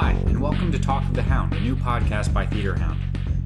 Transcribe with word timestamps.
Hi, 0.00 0.12
and 0.12 0.40
welcome 0.40 0.70
to 0.70 0.78
Talk 0.78 1.02
of 1.02 1.14
the 1.14 1.22
Hound, 1.22 1.52
a 1.54 1.60
new 1.60 1.74
podcast 1.74 2.32
by 2.32 2.46
Theater 2.46 2.76
Hound. 2.76 3.00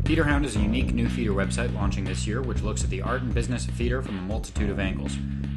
Theater 0.05 0.25
Hound 0.25 0.45
is 0.45 0.55
a 0.55 0.61
unique 0.61 0.93
new 0.93 1.09
theater 1.09 1.33
website 1.33 1.75
launching 1.75 2.05
this 2.05 2.27
year, 2.27 2.43
which 2.43 2.61
looks 2.61 2.85
at 2.85 2.91
the 2.91 3.01
art 3.01 3.23
and 3.23 3.33
business 3.33 3.67
of 3.67 3.73
theater 3.73 4.03
from 4.03 4.19
a 4.19 4.21
multitude 4.21 4.69
of 4.69 4.79
angles. 4.79 5.17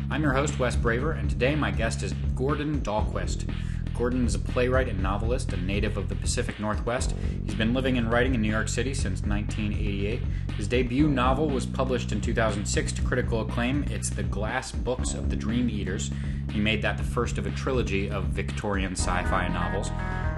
I'm 0.10 0.24
your 0.24 0.32
host, 0.32 0.58
Wes 0.58 0.78
Braver, 0.78 1.12
and 1.12 1.30
today 1.30 1.54
my 1.54 1.70
guest 1.70 2.02
is 2.02 2.14
Gordon 2.34 2.80
Dahlquist. 2.80 3.46
Gordon 3.94 4.26
is 4.26 4.36
a 4.36 4.40
playwright 4.40 4.88
and 4.88 5.04
novelist, 5.04 5.52
a 5.52 5.58
native 5.58 5.98
of 5.98 6.08
the 6.08 6.16
Pacific 6.16 6.62
Northwest. 6.62 7.14
He's 7.44 7.56
been 7.56 7.74
living 7.74 7.98
and 7.98 8.10
writing 8.10 8.34
in 8.34 8.42
New 8.42 8.50
York 8.50 8.70
City 8.70 8.94
since 8.94 9.22
1988. 9.22 10.22
His 10.56 10.70
debut 10.70 11.10
novel 11.10 11.50
was 11.50 11.66
published 11.66 12.14
in 12.14 12.22
2006 12.22 12.94
to 12.94 13.02
critical 13.02 13.42
acclaim. 13.42 13.84
It's 13.90 14.10
The 14.10 14.24
Glass 14.24 14.72
Books 14.72 15.14
of 15.14 15.30
the 15.30 15.36
Dream 15.36 15.70
Eaters. 15.70 16.10
He 16.52 16.62
made 16.62 16.82
that 16.84 16.98
the 16.98 17.04
first 17.04 17.38
of 17.38 17.46
a 17.46 17.52
trilogy 17.52 18.10
of 18.10 18.28
Victorian 18.28 18.94
sci 18.94 19.24
fi 19.24 19.50
novels. 19.50 19.92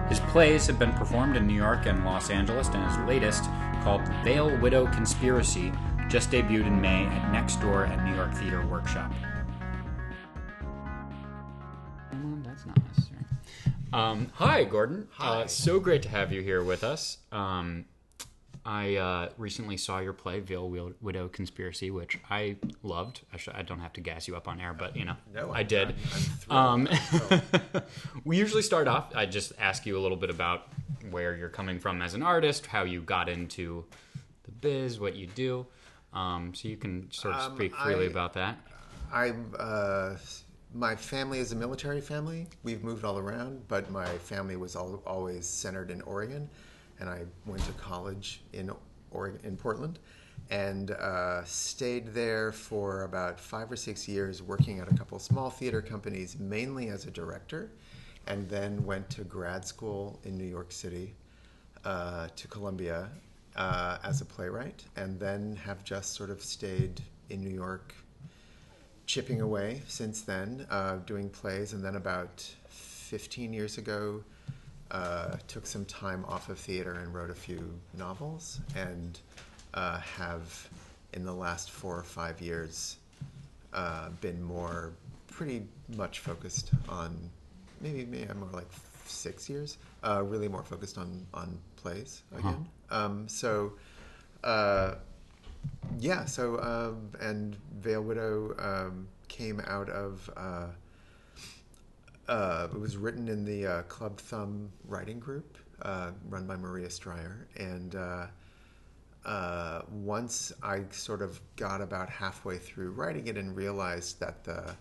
His 0.09 0.19
plays 0.21 0.67
have 0.67 0.79
been 0.79 0.93
performed 0.93 1.35
in 1.35 1.45
New 1.45 1.53
York 1.53 1.85
and 1.85 2.05
Los 2.05 2.29
Angeles, 2.29 2.69
and 2.69 2.83
his 2.83 2.97
latest, 3.07 3.43
called 3.83 4.01
Veil 4.23 4.55
Widow 4.59 4.87
Conspiracy, 4.87 5.71
just 6.07 6.31
debuted 6.31 6.67
in 6.67 6.79
May 6.79 7.05
at 7.05 7.31
Next 7.31 7.57
Door 7.57 7.85
at 7.85 8.05
New 8.05 8.15
York 8.15 8.33
Theater 8.33 8.65
Workshop. 8.65 9.11
That's 12.43 12.65
not 12.65 12.77
necessary. 12.87 13.25
Um, 13.93 14.31
hi, 14.33 14.63
Gordon. 14.63 15.07
Hi. 15.11 15.41
Uh, 15.41 15.47
so 15.47 15.79
great 15.79 16.01
to 16.03 16.09
have 16.09 16.31
you 16.31 16.41
here 16.41 16.63
with 16.63 16.83
us. 16.83 17.19
Um, 17.31 17.85
I 18.69 18.95
uh, 18.97 19.29
recently 19.37 19.77
saw 19.77 19.99
your 19.99 20.11
play, 20.11 20.41
Veil 20.41 20.69
Widow 20.99 21.29
Conspiracy, 21.29 21.89
which 21.89 22.19
I 22.29 22.57
loved. 22.83 23.21
I, 23.33 23.37
sh- 23.37 23.47
I 23.53 23.61
don't 23.61 23.79
have 23.79 23.93
to 23.93 24.01
gas 24.01 24.27
you 24.27 24.35
up 24.35 24.49
on 24.49 24.59
air, 24.59 24.73
but 24.73 24.97
you 24.97 25.05
know, 25.05 25.15
No, 25.33 25.53
I 25.53 25.63
did. 25.63 25.95
I'm- 26.49 26.85
I'm. 26.89 27.31
Um, 27.31 27.41
we 28.25 28.35
usually 28.37 28.61
start 28.61 28.89
off. 28.89 29.15
I 29.15 29.25
just 29.25 29.53
ask 29.57 29.85
you 29.85 29.97
a 29.97 30.01
little 30.01 30.17
bit 30.17 30.29
about 30.29 30.67
where 31.11 31.37
you're 31.37 31.47
coming 31.47 31.79
from 31.79 32.01
as 32.01 32.13
an 32.13 32.21
artist, 32.21 32.65
how 32.65 32.83
you 32.83 33.01
got 33.01 33.29
into 33.29 33.85
the 34.43 34.51
biz, 34.51 34.99
what 34.99 35.15
you 35.15 35.27
do. 35.27 35.65
Um, 36.11 36.53
so 36.53 36.67
you 36.67 36.75
can 36.75 37.09
sort 37.11 37.35
of 37.35 37.51
Um, 37.51 37.55
speak 37.55 37.73
freely 37.73 38.07
about 38.07 38.33
that. 38.33 38.57
I'm, 39.13 39.53
uh, 39.57 40.15
my 40.73 40.93
family 40.97 41.39
is 41.39 41.53
a 41.53 41.55
military 41.55 42.01
family. 42.01 42.47
We've 42.63 42.83
moved 42.83 43.05
all 43.05 43.17
around, 43.17 43.65
but 43.69 43.89
my 43.91 44.07
family 44.17 44.57
was 44.57 44.75
al- 44.75 45.01
always 45.05 45.47
centered 45.47 45.89
in 45.89 46.01
Oregon, 46.01 46.49
and 46.99 47.09
I 47.09 47.23
went 47.45 47.63
to 47.65 47.71
college 47.73 48.41
in 48.53 48.71
Oregon, 49.11 49.39
in 49.43 49.57
Portland, 49.57 49.99
and 50.49 50.91
uh, 50.91 51.43
stayed 51.43 52.13
there 52.13 52.51
for 52.51 53.03
about 53.03 53.39
five 53.39 53.71
or 53.71 53.75
six 53.75 54.07
years, 54.07 54.41
working 54.41 54.79
at 54.79 54.91
a 54.91 54.95
couple 54.95 55.19
small 55.19 55.49
theater 55.49 55.81
companies, 55.81 56.37
mainly 56.39 56.89
as 56.89 57.05
a 57.05 57.11
director, 57.11 57.71
and 58.27 58.47
then 58.49 58.85
went 58.85 59.09
to 59.09 59.23
grad 59.23 59.65
school 59.65 60.19
in 60.23 60.37
New 60.37 60.45
York 60.45 60.71
City, 60.71 61.13
uh, 61.85 62.27
to 62.35 62.47
Columbia, 62.47 63.09
uh, 63.55 63.97
as 64.03 64.21
a 64.21 64.25
playwright, 64.25 64.83
and 64.95 65.19
then 65.19 65.55
have 65.55 65.83
just 65.83 66.13
sort 66.13 66.29
of 66.29 66.41
stayed 66.41 67.01
in 67.29 67.41
New 67.41 67.53
York 67.53 67.93
chipping 69.05 69.41
away 69.41 69.81
since 69.87 70.21
then, 70.21 70.67
uh, 70.69 70.97
doing 71.05 71.29
plays, 71.29 71.73
and 71.73 71.83
then 71.83 71.95
about 71.95 72.45
15 72.69 73.53
years 73.53 73.77
ago, 73.77 74.23
uh, 74.91 75.35
took 75.47 75.65
some 75.65 75.85
time 75.85 76.25
off 76.25 76.49
of 76.49 76.57
theater 76.57 76.93
and 76.93 77.13
wrote 77.13 77.29
a 77.29 77.35
few 77.35 77.79
novels, 77.97 78.59
and 78.75 79.19
uh, 79.73 79.99
have 79.99 80.69
in 81.13 81.25
the 81.25 81.33
last 81.33 81.71
four 81.71 81.97
or 81.97 82.03
five 82.03 82.41
years 82.41 82.97
uh, 83.73 84.09
been 84.21 84.41
more 84.41 84.93
pretty 85.31 85.63
much 85.95 86.19
focused 86.19 86.71
on 86.89 87.17
maybe, 87.81 88.05
maybe 88.05 88.33
more 88.33 88.49
like 88.53 88.69
six 89.05 89.49
years, 89.49 89.77
uh, 90.03 90.23
really 90.23 90.47
more 90.47 90.63
focused 90.63 90.97
on 90.97 91.25
on 91.33 91.57
plays 91.75 92.23
again. 92.37 92.67
Um, 92.89 93.27
so. 93.27 93.73
Uh, 94.43 94.95
yeah, 95.99 96.25
so 96.25 96.59
um, 96.59 97.09
and 97.19 97.55
Veil 97.79 98.01
Widow 98.01 98.55
um, 98.59 99.07
came 99.27 99.61
out 99.67 99.89
of. 99.89 100.29
Uh, 102.27 102.67
it 102.73 102.79
was 102.79 102.97
written 102.97 103.29
in 103.29 103.45
the 103.45 103.65
uh, 103.65 103.81
Clubbed 103.83 104.19
Thumb 104.19 104.69
writing 104.85 105.19
group 105.19 105.57
uh, 105.83 106.11
run 106.29 106.45
by 106.45 106.57
Maria 106.57 106.89
Striar, 106.89 107.47
and 107.55 107.95
uh, 107.95 108.27
uh, 109.25 109.81
once 109.91 110.51
I 110.63 110.83
sort 110.91 111.21
of 111.21 111.39
got 111.55 111.81
about 111.81 112.09
halfway 112.09 112.57
through 112.57 112.91
writing 112.91 113.27
it 113.27 113.37
and 113.37 113.55
realized 113.55 114.19
that 114.19 114.43
the 114.43 114.75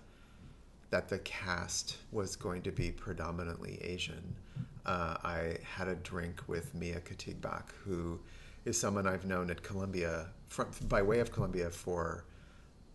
that 0.91 1.09
the 1.09 1.19
cast 1.21 1.97
was 2.13 2.37
going 2.37 2.63
to 2.63 2.71
be 2.71 2.93
predominantly 2.93 3.79
Asian, 3.83 4.37
uh, 4.87 5.17
I 5.25 5.59
had 5.65 5.89
a 5.89 5.97
drink 5.97 6.43
with 6.47 6.73
Mia 6.75 7.01
Katigbak, 7.01 7.71
who 7.85 8.21
is 8.65 8.79
someone 8.81 9.07
I've 9.07 9.25
known 9.25 9.51
at 9.51 9.63
Columbia 9.63 10.29
from, 10.49 10.69
by 10.89 11.03
way 11.03 11.19
of 11.19 11.33
Columbia 11.33 11.71
for 11.71 12.25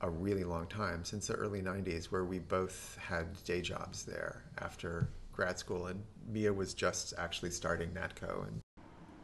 a 0.01 0.09
really 0.09 0.43
long 0.43 0.67
time, 0.67 1.05
since 1.05 1.27
the 1.27 1.33
early 1.33 1.61
90s, 1.61 2.05
where 2.05 2.25
we 2.25 2.39
both 2.39 2.97
had 2.99 3.43
day 3.43 3.61
jobs 3.61 4.03
there 4.03 4.43
after 4.59 5.09
grad 5.31 5.57
school. 5.57 5.87
And 5.87 6.03
Mia 6.27 6.51
was 6.53 6.73
just 6.73 7.13
actually 7.17 7.51
starting 7.51 7.89
NAATCO. 7.91 8.47
And 8.47 8.61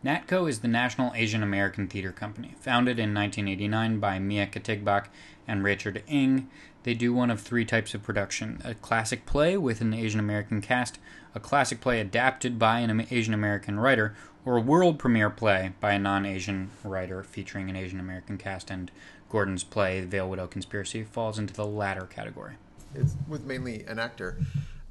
NAATCO 0.06 0.48
is 0.48 0.60
the 0.60 0.68
National 0.68 1.14
Asian 1.16 1.42
American 1.42 1.88
Theater 1.88 2.12
Company. 2.12 2.56
Founded 2.60 3.00
in 3.00 3.14
1989 3.14 4.00
by 4.00 4.20
Mia 4.20 4.46
Katigbak 4.48 5.06
and 5.48 5.64
Richard 5.64 6.04
Eng, 6.08 6.50
they 6.84 6.94
do 6.94 7.14
one 7.14 7.32
of 7.32 7.42
three 7.42 7.66
types 7.66 7.94
of 7.94 8.04
production 8.04 8.62
a 8.64 8.76
classic 8.76 9.26
play 9.26 9.58
with 9.58 9.82
an 9.82 9.94
Asian 9.94 10.20
American 10.20 10.62
cast, 10.62 11.00
a 11.34 11.40
classic 11.40 11.82
play 11.82 12.00
adapted 12.00 12.58
by 12.60 12.80
an 12.80 13.08
Asian 13.12 13.34
American 13.34 13.80
writer, 13.80 14.16
or 14.46 14.56
a 14.56 14.62
world 14.62 14.98
premiere 14.98 15.30
play 15.30 15.74
by 15.82 15.92
a 15.92 16.00
non 16.00 16.26
Asian 16.26 16.70
writer 16.84 17.24
featuring 17.24 17.70
an 17.70 17.76
Asian 17.76 18.00
American 18.00 18.38
cast. 18.38 18.72
And 18.72 18.90
Gordon's 19.30 19.64
play, 19.64 20.02
The 20.02 20.08
Veil 20.08 20.30
Widow 20.30 20.48
Conspiracy, 20.48 21.04
falls 21.04 21.38
into 21.40 21.54
the 21.54 21.66
latter 21.66 22.06
category. 22.06 22.54
it 22.96 23.06
was 23.28 23.42
mainly 23.42 23.84
an 23.86 24.00
actor, 24.00 24.38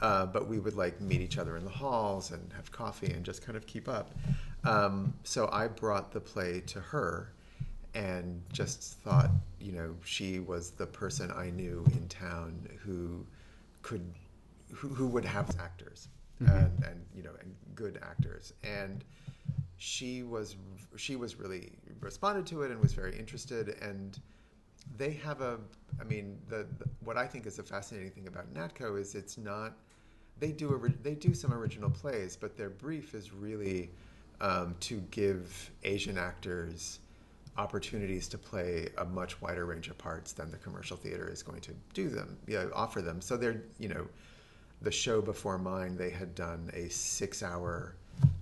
uh, 0.00 0.26
but 0.26 0.46
we 0.48 0.58
would 0.58 0.74
like 0.74 1.00
meet 1.00 1.20
each 1.20 1.38
other 1.38 1.56
in 1.56 1.64
the 1.64 1.70
halls 1.70 2.30
and 2.30 2.52
have 2.52 2.70
coffee 2.70 3.12
and 3.12 3.24
just 3.24 3.44
kind 3.44 3.56
of 3.56 3.66
keep 3.66 3.88
up. 3.88 4.10
Um, 4.64 5.14
so 5.24 5.48
I 5.52 5.68
brought 5.68 6.12
the 6.12 6.20
play 6.20 6.60
to 6.66 6.80
her 6.80 7.32
and 7.94 8.42
just 8.52 8.98
thought, 9.00 9.30
you 9.58 9.72
know, 9.72 9.94
she 10.04 10.38
was 10.40 10.70
the 10.70 10.86
person 10.86 11.32
I 11.34 11.48
knew 11.50 11.84
in 11.92 12.08
town 12.08 12.68
who 12.84 13.24
could, 13.82 14.04
who, 14.72 14.88
who 14.88 15.06
would 15.06 15.24
have 15.24 15.56
actors 15.58 16.08
and, 16.40 16.84
and, 16.84 17.04
you 17.14 17.22
know, 17.22 17.30
and 17.40 17.54
good 17.74 17.98
actors. 18.02 18.52
And 18.62 19.02
she 19.78 20.22
was, 20.22 20.56
she 20.96 21.16
was 21.16 21.36
really 21.36 21.72
responded 22.00 22.46
to 22.46 22.62
it 22.62 22.70
and 22.70 22.80
was 22.80 22.92
very 22.92 23.16
interested 23.18 23.76
and 23.82 24.20
they 24.96 25.12
have 25.12 25.40
a 25.40 25.58
i 26.00 26.04
mean 26.04 26.38
the, 26.48 26.66
the 26.78 26.86
what 27.04 27.16
i 27.16 27.26
think 27.26 27.46
is 27.46 27.58
a 27.58 27.62
fascinating 27.62 28.10
thing 28.10 28.28
about 28.28 28.52
NAATCO 28.54 28.98
is 28.98 29.14
it's 29.14 29.38
not 29.38 29.76
they 30.38 30.52
do 30.52 30.74
a, 30.74 31.02
they 31.02 31.14
do 31.14 31.34
some 31.34 31.52
original 31.52 31.90
plays 31.90 32.36
but 32.36 32.56
their 32.56 32.70
brief 32.70 33.14
is 33.14 33.32
really 33.32 33.90
um, 34.40 34.76
to 34.80 35.00
give 35.10 35.70
asian 35.82 36.18
actors 36.18 37.00
opportunities 37.58 38.28
to 38.28 38.38
play 38.38 38.88
a 38.98 39.04
much 39.04 39.40
wider 39.40 39.64
range 39.64 39.88
of 39.88 39.96
parts 39.96 40.32
than 40.32 40.50
the 40.50 40.58
commercial 40.58 40.96
theater 40.96 41.28
is 41.30 41.42
going 41.42 41.60
to 41.60 41.72
do 41.94 42.08
them 42.08 42.36
you 42.46 42.58
know, 42.58 42.70
offer 42.74 43.00
them. 43.00 43.20
So 43.20 43.36
they're 43.36 43.62
you 43.78 43.88
know 43.88 44.06
the 44.82 44.90
show 44.90 45.22
before 45.22 45.58
mine 45.58 45.96
they 45.96 46.10
had 46.10 46.34
done 46.34 46.70
a 46.74 46.88
six 46.88 47.42
hour 47.42 47.96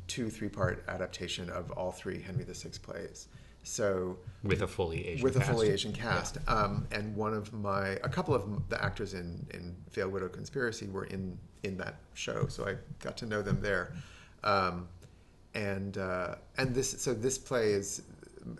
two 0.07 0.29
three 0.31 0.49
part 0.49 0.85
adaptation 0.89 1.49
of 1.51 1.71
all 1.73 1.93
three 1.93 2.21
henry 2.21 2.45
vi 2.45 2.71
plays 2.83 3.29
so 3.65 4.19
With 4.43 4.61
a 4.61 4.67
fully 4.67 5.07
Asian 5.07 5.25
with 5.25 5.37
a 5.37 5.39
cast. 5.39 5.51
fully 5.51 5.71
Asian 5.71 5.93
cast. 5.93 6.37
Um, 6.47 6.87
and 6.93 7.17
one 7.17 7.33
of 7.33 7.51
my, 7.55 7.89
a 8.05 8.11
couple 8.11 8.35
of 8.35 8.69
the 8.69 8.83
actors 8.85 9.15
in 9.15 9.47
in 9.55 9.75
Veil 9.91 10.11
Widow 10.11 10.29
Conspiracy 10.29 10.87
were 10.87 11.07
in 11.07 11.39
in 11.63 11.79
that 11.79 11.97
show, 12.13 12.47
so 12.47 12.69
I 12.69 12.77
got 13.03 13.17
to 13.17 13.27
know 13.27 13.41
them 13.41 13.63
there. 13.63 13.95
Um, 14.45 14.87
and 15.55 15.97
uh, 15.97 16.35
and 16.59 16.75
this, 16.75 16.91
so 17.03 17.15
this 17.15 17.39
play 17.39 17.73
is 17.73 18.03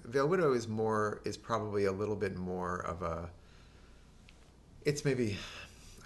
Veil 0.07 0.27
Widow 0.27 0.55
is 0.55 0.69
more 0.69 1.21
is 1.27 1.37
probably 1.37 1.85
a 1.85 1.93
little 1.93 2.17
bit 2.17 2.37
more 2.39 2.79
of 2.87 3.03
a. 3.03 3.29
It's 4.87 5.05
maybe. 5.05 5.37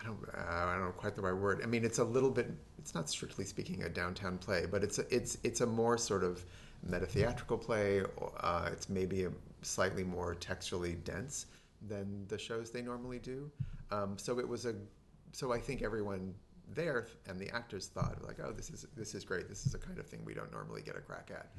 I 0.00 0.06
don't, 0.06 0.18
uh, 0.32 0.40
I 0.50 0.74
don't 0.74 0.84
know 0.86 0.90
quite 0.96 1.14
the 1.14 1.22
right 1.22 1.36
word. 1.36 1.60
I 1.62 1.66
mean, 1.66 1.84
it's 1.84 1.98
a 1.98 2.04
little 2.04 2.30
bit. 2.30 2.50
It's 2.88 2.94
not 2.94 3.10
strictly 3.10 3.44
speaking 3.44 3.82
a 3.82 3.88
downtown 3.90 4.38
play, 4.38 4.64
but 4.64 4.82
it's 4.82 4.98
a, 4.98 5.04
it's 5.14 5.36
it's 5.44 5.60
a 5.60 5.66
more 5.66 5.98
sort 5.98 6.24
of 6.24 6.42
meta 6.82 7.04
theatrical 7.04 7.58
play. 7.58 8.02
Uh, 8.40 8.70
it's 8.72 8.88
maybe 8.88 9.24
a 9.24 9.30
slightly 9.60 10.02
more 10.02 10.34
textually 10.34 10.94
dense 11.04 11.44
than 11.86 12.24
the 12.28 12.38
shows 12.38 12.70
they 12.70 12.80
normally 12.80 13.18
do. 13.18 13.50
Um, 13.90 14.16
so 14.16 14.38
it 14.38 14.48
was 14.48 14.64
a. 14.64 14.74
So 15.32 15.52
I 15.52 15.58
think 15.58 15.82
everyone 15.82 16.32
there 16.74 17.08
and 17.26 17.38
the 17.38 17.54
actors 17.54 17.88
thought 17.88 18.24
like, 18.26 18.38
oh, 18.42 18.52
this 18.52 18.70
is 18.70 18.86
this 18.96 19.14
is 19.14 19.22
great. 19.22 19.50
This 19.50 19.66
is 19.66 19.74
a 19.74 19.78
kind 19.78 19.98
of 19.98 20.06
thing 20.06 20.22
we 20.24 20.32
don't 20.32 20.50
normally 20.50 20.80
get 20.80 20.96
a 20.96 21.00
crack 21.00 21.30
at. 21.30 21.50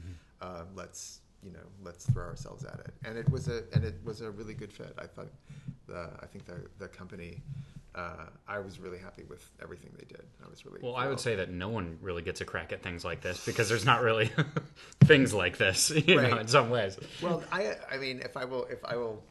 Uh, 0.42 0.64
let's 0.74 1.22
you 1.44 1.52
know 1.52 1.68
let's 1.84 2.08
throw 2.08 2.26
ourselves 2.26 2.66
at 2.66 2.80
it. 2.80 2.94
And 3.06 3.20
it 3.20 3.30
was 3.30 3.50
a 3.50 3.66
and 3.74 3.86
it 3.86 4.04
was 4.04 4.22
a 4.22 4.32
really 4.32 4.56
good 4.56 4.74
fit. 4.74 4.96
I 4.98 5.06
thought 5.06 5.30
the 5.86 6.10
I 6.22 6.26
think 6.26 6.48
the 6.48 6.66
the 6.80 6.88
company 6.88 7.44
uh, 7.96 8.26
I 8.48 8.60
was 8.60 8.80
really 8.80 9.00
happy 9.00 9.24
with 9.24 9.50
everything 9.62 9.92
they 9.98 10.06
did. 10.06 10.24
I 10.46 10.50
was 10.50 10.66
really 10.66 10.80
Well, 10.82 10.96
I 10.96 11.08
would 11.08 11.20
say 11.20 11.36
that 11.36 11.50
no 11.50 11.70
one 11.70 11.98
really 12.02 12.22
gets 12.22 12.42
a 12.42 12.46
crack 12.46 12.72
at 12.72 12.84
things 12.84 13.04
like 13.04 13.22
this 13.22 13.46
because 13.46 13.68
there's 13.68 13.86
not 13.86 14.02
really 14.02 14.32
things 15.02 15.34
like 15.34 15.58
this, 15.58 15.90
you 16.08 16.16
know, 16.16 16.38
in 16.38 16.48
some 16.48 16.70
ways. 16.70 16.98
Well, 17.22 17.44
I 17.52 17.76
I 17.92 17.98
mean, 17.98 18.20
if 18.20 18.38
I 18.38 18.46
will, 18.46 18.66
if 18.66 18.84
I 18.86 18.96
will, 18.96 19.24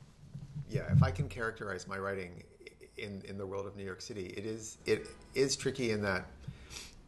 yeah, 0.68 0.92
if 0.92 1.02
I 1.02 1.10
can 1.10 1.28
characterize 1.28 1.86
my 1.86 1.98
writing 1.98 2.42
in 2.96 3.22
in 3.28 3.38
the 3.38 3.46
world 3.46 3.66
of 3.66 3.76
New 3.76 3.84
York 3.84 4.00
City, 4.00 4.34
it 4.36 4.44
is 4.44 4.78
it 4.86 5.06
is 5.34 5.56
tricky 5.56 5.92
in 5.92 6.02
that 6.02 6.26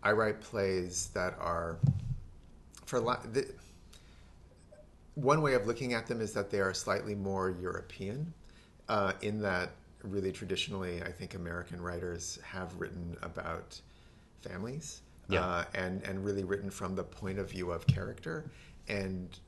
I 0.03 0.13
write 0.13 0.41
plays 0.41 1.11
that 1.15 1.35
are 1.39 1.79
for 2.87 3.01
the, 3.01 3.47
one 5.15 5.43
way 5.43 5.55
of 5.55 5.67
looking 5.67 5.95
at 5.95 6.07
them 6.07 6.21
is 6.21 6.33
that 6.33 6.51
they 6.51 6.61
are 6.61 6.73
slightly 6.73 7.15
more 7.15 7.51
European, 7.51 8.33
uh, 8.89 9.13
in 9.23 9.41
that 9.43 9.71
really 10.03 10.33
traditionally, 10.33 11.03
I 11.03 11.11
think 11.13 11.35
American 11.35 11.81
writers 11.81 12.39
have 12.45 12.75
written 12.81 13.17
about 13.23 13.81
families, 14.41 15.03
Yeah. 15.29 15.45
uh, 15.45 15.65
and 15.75 16.03
and 16.03 16.25
really 16.25 16.45
written 16.45 16.71
from 16.71 16.95
the 16.95 17.05
point 17.05 17.39
of 17.39 17.51
view 17.51 17.71
of 17.71 17.87
character, 17.87 18.51
and 18.89 19.39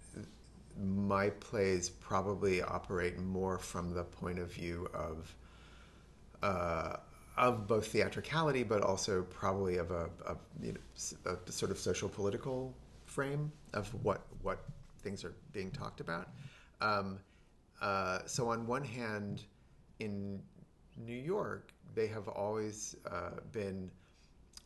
my 0.78 1.30
plays 1.30 1.90
probably 1.90 2.62
operate 2.62 3.18
more 3.18 3.58
from 3.58 3.92
the 3.94 4.04
point 4.04 4.38
of 4.38 4.52
view 4.52 4.88
of 4.94 5.34
uh, 6.42 6.96
of 7.36 7.66
both 7.66 7.86
theatricality, 7.88 8.62
but 8.62 8.82
also 8.82 9.22
probably 9.22 9.78
of 9.78 9.90
a, 9.90 10.10
a, 10.26 10.36
you 10.60 10.72
know, 10.72 11.36
a 11.46 11.50
sort 11.52 11.70
of 11.70 11.78
social 11.78 12.08
political 12.08 12.74
frame 13.06 13.50
of 13.72 13.92
what 14.04 14.22
what 14.42 14.64
things 15.02 15.24
are 15.24 15.34
being 15.52 15.70
talked 15.70 16.00
about. 16.00 16.28
Um, 16.80 17.18
uh, 17.80 18.20
so 18.26 18.48
on 18.48 18.66
one 18.66 18.84
hand, 18.84 19.42
in 20.02 20.42
New 20.96 21.20
York, 21.34 21.72
they 21.94 22.06
have 22.08 22.28
always 22.28 22.96
uh, 23.10 23.40
been 23.52 23.90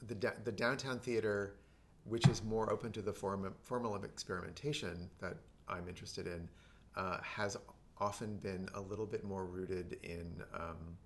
the 0.08 0.14
da- 0.14 0.40
the 0.44 0.52
downtown 0.52 0.98
theater, 0.98 1.56
which 2.04 2.26
is 2.28 2.42
more 2.42 2.72
open 2.72 2.92
to 2.92 3.02
the 3.02 3.12
form 3.12 3.44
of, 3.44 3.54
formal 3.62 3.94
of 3.94 4.04
experimentation 4.04 5.10
that 5.20 5.36
I'm 5.68 5.88
interested 5.88 6.26
in, 6.26 6.48
uh, 6.96 7.18
has 7.22 7.56
often 7.98 8.36
been 8.36 8.68
a 8.74 8.80
little 8.80 9.06
bit 9.06 9.24
more 9.24 9.44
rooted 9.46 9.98
in, 10.02 10.42
um, 10.54 10.96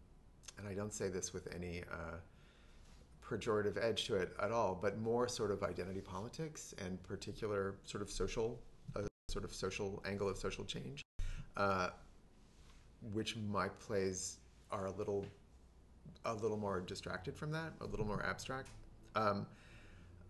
and 0.59 0.67
I 0.69 0.75
don't 0.75 0.93
say 0.93 1.09
this 1.09 1.33
with 1.33 1.53
any 1.55 1.83
uh, 1.91 2.17
pejorative 3.25 3.83
edge 3.83 4.07
to 4.07 4.17
it 4.17 4.33
at 4.43 4.51
all, 4.51 4.79
but 4.81 4.99
more 4.99 5.29
sort 5.29 5.51
of 5.51 5.63
identity 5.63 6.01
politics 6.01 6.75
and 6.85 7.03
particular 7.03 7.77
sort 7.85 8.03
of 8.03 8.11
social, 8.11 8.61
uh, 8.97 9.03
sort 9.29 9.45
of 9.45 9.55
social 9.55 10.03
angle 10.05 10.29
of 10.29 10.37
social 10.37 10.65
change, 10.65 11.03
uh, 11.57 11.91
which 13.13 13.37
my 13.37 13.69
plays 13.69 14.39
are 14.71 14.87
a 14.87 14.93
little, 14.93 15.27
a 16.25 16.35
little 16.35 16.57
more 16.57 16.81
distracted 16.81 17.37
from 17.37 17.51
that, 17.53 17.73
a 17.81 17.87
little 17.87 18.07
more 18.07 18.25
abstract. 18.25 18.69
Um, 19.15 19.47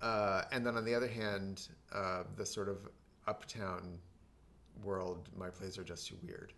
uh, 0.01 0.43
and 0.53 0.65
then 0.65 0.77
on 0.77 0.85
the 0.85 0.95
other 0.95 1.09
hand, 1.09 1.69
uh, 1.93 2.23
the 2.37 2.47
sort 2.47 2.69
of 2.69 2.89
uptown 3.27 3.99
world, 4.83 5.29
my 5.37 5.51
plays 5.51 5.77
are 5.79 5.85
just 5.85 6.07
too 6.07 6.17
weird. 6.23 6.53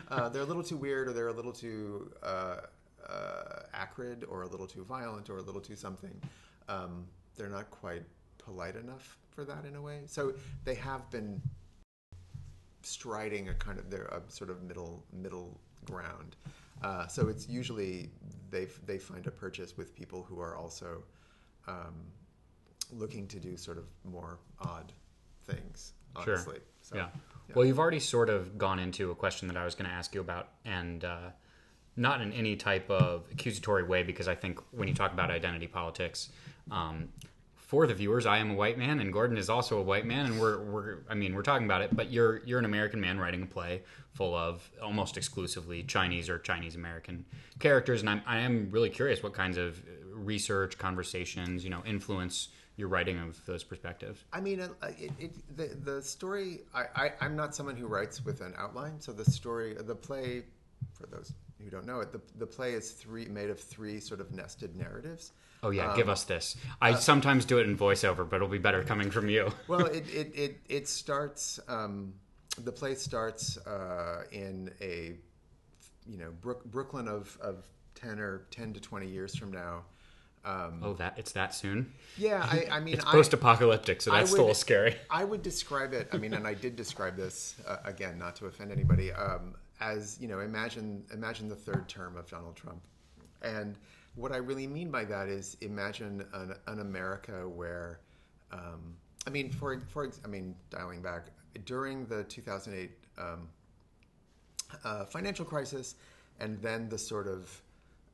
uh, 0.08 0.28
they're 0.28 0.42
a 0.42 0.46
little 0.46 0.62
too 0.62 0.76
weird, 0.76 1.08
or 1.08 1.12
they're 1.12 1.28
a 1.28 1.32
little 1.32 1.52
too 1.52 2.12
uh, 2.22 2.60
uh, 3.08 3.62
acrid, 3.72 4.24
or 4.28 4.42
a 4.42 4.48
little 4.48 4.66
too 4.66 4.84
violent, 4.84 5.30
or 5.30 5.38
a 5.38 5.42
little 5.42 5.60
too 5.60 5.74
something. 5.76 6.14
Um, 6.68 7.06
they're 7.36 7.48
not 7.48 7.70
quite 7.70 8.04
polite 8.38 8.76
enough 8.76 9.18
for 9.30 9.44
that 9.44 9.64
in 9.64 9.74
a 9.74 9.82
way. 9.82 10.02
So 10.06 10.34
they 10.64 10.74
have 10.76 11.10
been 11.10 11.42
striding 12.84 13.48
a 13.48 13.54
kind 13.54 13.78
of 13.78 13.90
their 13.90 14.04
a 14.06 14.22
sort 14.28 14.50
of 14.50 14.62
middle 14.62 15.04
middle 15.12 15.60
ground. 15.84 16.36
Uh, 16.82 17.06
so 17.06 17.28
it's 17.28 17.48
usually 17.48 18.10
they 18.50 18.66
they 18.86 18.98
find 18.98 19.26
a 19.26 19.30
purchase 19.30 19.76
with 19.76 19.94
people 19.94 20.22
who 20.22 20.40
are 20.40 20.56
also 20.56 21.02
um, 21.66 21.94
looking 22.92 23.26
to 23.28 23.38
do 23.38 23.56
sort 23.56 23.78
of 23.78 23.84
more 24.04 24.38
odd 24.60 24.92
things. 25.46 25.92
Sure. 26.24 26.34
Honestly, 26.34 26.58
so, 26.80 26.96
yeah. 26.96 27.08
Well, 27.54 27.64
you've 27.64 27.78
already 27.78 28.00
sort 28.00 28.30
of 28.30 28.56
gone 28.56 28.78
into 28.78 29.10
a 29.10 29.14
question 29.14 29.48
that 29.48 29.56
I 29.56 29.64
was 29.64 29.74
going 29.74 29.88
to 29.90 29.94
ask 29.94 30.14
you 30.14 30.20
about, 30.20 30.48
and 30.64 31.04
uh, 31.04 31.30
not 31.96 32.20
in 32.20 32.32
any 32.32 32.56
type 32.56 32.88
of 32.90 33.24
accusatory 33.32 33.82
way, 33.82 34.02
because 34.02 34.28
I 34.28 34.34
think 34.34 34.60
when 34.70 34.88
you 34.88 34.94
talk 34.94 35.12
about 35.12 35.30
identity 35.30 35.66
politics, 35.66 36.30
um, 36.70 37.08
for 37.74 37.88
the 37.88 37.94
viewers, 37.94 38.24
I 38.24 38.38
am 38.38 38.52
a 38.52 38.54
white 38.54 38.78
man, 38.78 39.00
and 39.00 39.12
Gordon 39.12 39.36
is 39.36 39.50
also 39.50 39.78
a 39.78 39.82
white 39.82 40.06
man, 40.06 40.26
and 40.26 40.40
we're, 40.40 40.62
we're 40.62 40.98
I 41.10 41.14
mean, 41.14 41.34
we're 41.34 41.42
talking 41.42 41.64
about 41.66 41.82
it, 41.82 41.94
but 41.94 42.08
you're 42.08 42.40
you're 42.46 42.60
an 42.60 42.64
American 42.64 43.00
man 43.00 43.18
writing 43.18 43.42
a 43.42 43.46
play 43.46 43.82
full 44.12 44.32
of 44.32 44.70
almost 44.80 45.16
exclusively 45.16 45.82
Chinese 45.82 46.30
or 46.30 46.38
Chinese 46.38 46.76
American 46.76 47.24
characters, 47.58 48.00
and 48.00 48.08
I'm 48.08 48.22
I 48.28 48.38
am 48.38 48.68
really 48.70 48.90
curious 48.90 49.24
what 49.24 49.34
kinds 49.34 49.56
of 49.56 49.82
research, 50.12 50.78
conversations, 50.78 51.64
you 51.64 51.70
know, 51.70 51.82
influence 51.84 52.50
your 52.76 52.86
writing 52.86 53.18
of 53.18 53.44
those 53.44 53.64
perspectives. 53.64 54.24
I 54.32 54.40
mean, 54.40 54.60
it, 54.60 54.70
it, 55.18 55.56
the 55.56 55.66
the 55.90 56.00
story. 56.00 56.60
I, 56.72 56.84
I 56.94 57.12
I'm 57.20 57.34
not 57.34 57.56
someone 57.56 57.74
who 57.74 57.88
writes 57.88 58.24
with 58.24 58.40
an 58.40 58.54
outline, 58.56 59.00
so 59.00 59.12
the 59.12 59.24
story, 59.24 59.74
the 59.74 59.96
play, 59.96 60.44
for 60.92 61.08
those 61.08 61.32
who 61.64 61.70
don't 61.70 61.86
know 61.86 62.00
it, 62.00 62.12
the 62.12 62.20
the 62.38 62.46
play 62.46 62.72
is 62.72 62.90
three 62.92 63.24
made 63.26 63.50
of 63.50 63.58
three 63.58 63.98
sort 64.00 64.20
of 64.20 64.30
nested 64.32 64.76
narratives. 64.76 65.32
Oh 65.62 65.70
yeah, 65.70 65.96
give 65.96 66.10
us 66.10 66.24
this. 66.24 66.56
I 66.82 66.94
sometimes 66.94 67.46
do 67.46 67.58
it 67.58 67.66
in 67.66 67.76
voiceover, 67.76 68.28
but 68.28 68.36
it'll 68.36 68.48
be 68.48 68.58
better 68.58 68.82
coming 68.82 69.10
from 69.10 69.30
you. 69.30 69.50
well, 69.68 69.86
it, 69.86 70.04
it, 70.12 70.32
it, 70.36 70.60
it 70.68 70.88
starts, 70.88 71.58
um, 71.68 72.12
the 72.62 72.70
play 72.70 72.94
starts 72.94 73.56
uh, 73.66 74.24
in 74.30 74.70
a, 74.82 75.14
you 76.06 76.18
know, 76.18 76.32
Brook, 76.42 76.66
Brooklyn 76.66 77.08
of, 77.08 77.38
of 77.40 77.64
10 77.94 78.18
or 78.20 78.42
10 78.50 78.74
to 78.74 78.80
20 78.80 79.06
years 79.08 79.34
from 79.34 79.52
now. 79.52 79.84
Um, 80.44 80.80
Oh, 80.82 80.92
that 80.94 81.14
it's 81.16 81.32
that 81.32 81.54
soon. 81.54 81.90
yeah, 82.18 82.46
I, 82.46 82.66
I 82.70 82.80
mean, 82.84 82.96
It's 82.96 83.04
post-apocalyptic, 83.06 84.02
so 84.02 84.10
that's 84.10 84.32
would- 84.32 84.38
a 84.38 84.42
little 84.42 84.54
scary. 84.54 84.96
I 85.08 85.24
would 85.24 85.42
describe 85.42 85.94
it. 85.94 86.08
I 86.12 86.18
mean, 86.18 86.34
and 86.34 86.46
I 86.46 86.52
did 86.52 86.76
describe 86.76 87.16
this 87.16 87.54
uh, 87.66 87.78
again, 87.86 88.18
not 88.18 88.36
to 88.36 88.46
offend 88.46 88.70
anybody, 88.70 89.10
um, 89.14 89.54
as 89.80 90.18
you 90.20 90.28
know, 90.28 90.40
imagine 90.40 91.04
imagine 91.12 91.48
the 91.48 91.56
third 91.56 91.88
term 91.88 92.16
of 92.16 92.28
Donald 92.30 92.56
Trump, 92.56 92.82
and 93.42 93.76
what 94.14 94.32
I 94.32 94.36
really 94.36 94.66
mean 94.66 94.90
by 94.90 95.04
that 95.04 95.28
is 95.28 95.56
imagine 95.60 96.24
an, 96.32 96.54
an 96.66 96.80
America 96.80 97.48
where, 97.48 98.00
um, 98.52 98.96
I 99.26 99.30
mean, 99.30 99.50
for 99.50 99.80
for 99.88 100.10
I 100.24 100.28
mean, 100.28 100.54
dialing 100.70 101.02
back 101.02 101.26
during 101.64 102.06
the 102.06 102.24
2008 102.24 102.90
um, 103.18 103.48
uh, 104.84 105.04
financial 105.06 105.44
crisis, 105.44 105.96
and 106.40 106.60
then 106.62 106.88
the 106.88 106.98
sort 106.98 107.26
of 107.26 107.60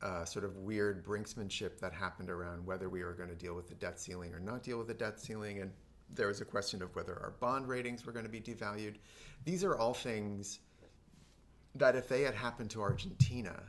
uh, 0.01 0.25
sort 0.25 0.45
of 0.45 0.57
weird 0.57 1.05
brinksmanship 1.05 1.79
that 1.79 1.93
happened 1.93 2.29
around 2.29 2.65
whether 2.65 2.89
we 2.89 3.03
were 3.03 3.13
going 3.13 3.29
to 3.29 3.35
deal 3.35 3.53
with 3.53 3.69
the 3.69 3.75
debt 3.75 3.99
ceiling 3.99 4.33
or 4.33 4.39
not 4.39 4.63
deal 4.63 4.77
with 4.77 4.87
the 4.87 4.93
debt 4.93 5.19
ceiling, 5.19 5.61
and 5.61 5.71
there 6.13 6.27
was 6.27 6.41
a 6.41 6.45
question 6.45 6.81
of 6.81 6.95
whether 6.95 7.13
our 7.13 7.33
bond 7.39 7.67
ratings 7.67 8.05
were 8.05 8.11
going 8.11 8.25
to 8.25 8.31
be 8.31 8.41
devalued. 8.41 8.95
These 9.45 9.63
are 9.63 9.77
all 9.77 9.93
things 9.93 10.59
that, 11.75 11.95
if 11.95 12.07
they 12.07 12.21
had 12.21 12.35
happened 12.35 12.69
to 12.71 12.81
Argentina, 12.81 13.61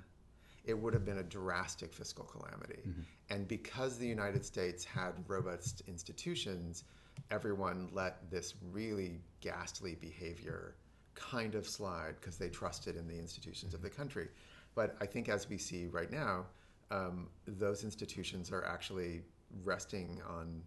it 0.64 0.74
would 0.74 0.94
have 0.94 1.04
been 1.04 1.18
a 1.18 1.22
drastic 1.22 1.92
fiscal 1.92 2.24
calamity. 2.24 2.82
And 3.30 3.48
because 3.48 3.98
the 3.98 4.06
United 4.06 4.44
States 4.44 4.84
had 4.84 5.12
robust 5.26 5.82
institutions, 5.88 6.84
everyone 7.30 7.88
let 7.92 8.30
this 8.30 8.54
really 8.72 9.20
ghastly 9.40 9.96
behavior 10.00 10.76
kind 11.14 11.54
of 11.54 11.68
slide 11.68 12.14
because 12.20 12.36
they 12.38 12.48
trusted 12.48 12.96
in 12.96 13.06
the 13.08 13.18
institutions 13.18 13.74
of 13.74 13.82
the 13.82 13.90
country. 13.90 14.28
But 14.74 14.96
I 15.00 15.06
think, 15.06 15.28
as 15.28 15.48
we 15.48 15.58
see 15.58 15.86
right 15.86 16.10
now, 16.10 16.46
um, 16.90 17.28
those 17.46 17.84
institutions 17.84 18.50
are 18.52 18.64
actually 18.64 19.22
resting 19.64 20.20
on 20.28 20.62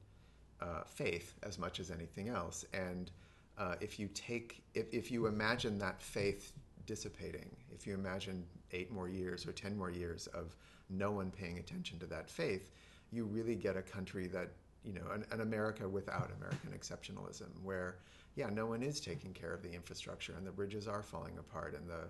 uh, 0.61 0.83
faith 0.85 1.35
as 1.43 1.57
much 1.57 1.79
as 1.79 1.91
anything 1.91 2.29
else. 2.29 2.65
And 2.73 3.11
uh, 3.57 3.75
if 3.81 3.99
you 3.99 4.09
take, 4.13 4.63
if, 4.73 4.85
if 4.91 5.11
you 5.11 5.27
imagine 5.27 5.77
that 5.79 6.01
faith 6.01 6.53
dissipating, 6.85 7.49
if 7.73 7.85
you 7.87 7.93
imagine 7.93 8.45
eight 8.71 8.91
more 8.91 9.07
years 9.09 9.47
or 9.47 9.51
ten 9.51 9.77
more 9.77 9.91
years 9.91 10.27
of 10.27 10.55
no 10.89 11.11
one 11.11 11.31
paying 11.31 11.57
attention 11.57 11.99
to 11.99 12.05
that 12.05 12.29
faith, 12.29 12.71
you 13.11 13.25
really 13.25 13.55
get 13.55 13.77
a 13.77 13.81
country 13.81 14.27
that, 14.27 14.49
you 14.83 14.93
know, 14.93 15.01
an, 15.13 15.25
an 15.31 15.41
America 15.41 15.87
without 15.87 16.31
American 16.37 16.71
exceptionalism, 16.71 17.47
where, 17.63 17.97
yeah, 18.35 18.49
no 18.49 18.65
one 18.65 18.83
is 18.83 18.99
taking 18.99 19.33
care 19.33 19.53
of 19.53 19.61
the 19.61 19.71
infrastructure 19.71 20.33
and 20.37 20.45
the 20.45 20.51
bridges 20.51 20.87
are 20.87 21.01
falling 21.01 21.37
apart 21.37 21.75
and 21.75 21.89
the, 21.89 22.07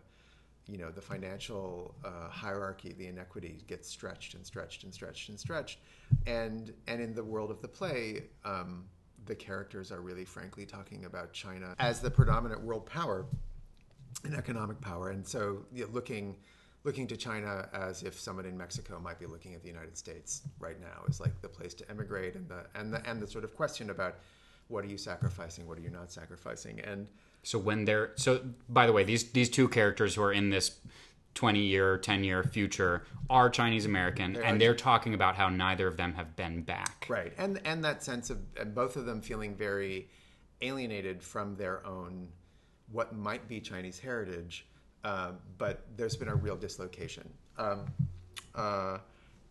you 0.68 0.78
know, 0.78 0.90
the 0.90 1.02
financial 1.02 1.94
uh, 2.04 2.28
hierarchy, 2.30 2.94
the 2.98 3.08
inequity 3.08 3.62
gets 3.68 3.88
stretched 3.88 4.34
and 4.34 4.46
stretched 4.46 4.84
and 4.84 4.94
stretched 4.94 5.30
and 5.30 5.40
stretched, 5.40 5.80
and 6.26 6.74
and 6.88 7.00
in 7.02 7.14
the 7.14 7.24
world 7.24 7.52
of 7.52 7.62
the 7.62 7.68
play, 7.68 8.24
um, 8.44 8.86
the 9.28 9.36
characters 9.36 9.92
are 9.92 10.02
really, 10.02 10.26
frankly, 10.26 10.66
talking 10.66 11.06
about 11.06 11.34
China 11.34 11.76
as 11.78 12.00
the 12.00 12.10
predominant 12.10 12.62
world 12.62 12.86
power, 12.86 13.26
an 14.24 14.34
economic 14.34 14.80
power, 14.82 15.10
and 15.10 15.26
so 15.28 15.66
you 15.74 15.84
know, 15.84 15.90
looking 15.92 16.38
looking 16.84 17.08
to 17.08 17.18
China 17.18 17.68
as 17.74 18.04
if 18.04 18.20
someone 18.20 18.46
in 18.46 18.56
Mexico 18.58 19.00
might 19.00 19.20
be 19.20 19.26
looking 19.26 19.56
at 19.56 19.62
the 19.62 19.68
United 19.68 19.98
States 19.98 20.44
right 20.60 20.80
now 20.80 21.04
is 21.08 21.20
like 21.20 21.42
the 21.42 21.50
place 21.50 21.74
to 21.74 21.90
emigrate, 21.90 22.36
and 22.36 22.48
the 22.48 22.66
and 22.76 22.94
the 22.94 23.08
and 23.10 23.22
the 23.22 23.28
sort 23.28 23.44
of 23.44 23.56
question 23.56 23.90
about 23.90 24.16
what 24.68 24.84
are 24.84 24.88
you 24.88 24.98
sacrificing, 24.98 25.68
what 25.68 25.78
are 25.78 25.82
you 25.82 25.90
not 25.90 26.12
sacrificing, 26.12 26.80
and 26.80 27.08
So 27.44 27.60
when 27.60 27.86
they're 27.86 28.12
so, 28.16 28.42
by 28.68 28.88
the 28.88 28.94
way, 28.94 29.04
these 29.04 29.32
these 29.32 29.50
two 29.50 29.68
characters 29.68 30.16
who 30.16 30.24
are 30.24 30.34
in 30.34 30.50
this 30.50 30.80
20 31.36 31.60
year, 31.60 31.98
10 31.98 32.24
year 32.24 32.44
future 32.44 33.04
are 33.30 33.50
Chinese 33.50 33.86
American, 33.86 34.36
and 34.38 34.60
they're 34.60 34.76
talking 34.76 35.14
about 35.14 35.36
how 35.36 35.50
neither 35.50 35.88
of 35.88 35.98
them 35.98 36.14
have 36.14 36.36
been 36.36 36.62
back. 36.64 37.06
Right, 37.10 37.34
and 37.38 37.62
and 37.66 37.84
that 37.84 38.04
sense 38.04 38.30
of 38.30 38.40
and 38.60 38.74
both 38.74 38.96
of 38.96 39.06
them 39.06 39.22
feeling 39.22 39.56
very 39.56 40.10
alienated 40.62 41.22
from 41.22 41.56
their 41.56 41.86
own 41.86 42.30
what 42.92 43.16
might 43.16 43.48
be 43.48 43.60
Chinese 43.60 44.00
heritage, 44.00 44.66
uh, 45.04 45.32
but 45.58 45.86
there's 45.98 46.16
been 46.16 46.30
a 46.30 46.36
real 46.36 46.56
dislocation. 46.56 47.28
Um, 47.58 47.86
uh, 48.54 48.98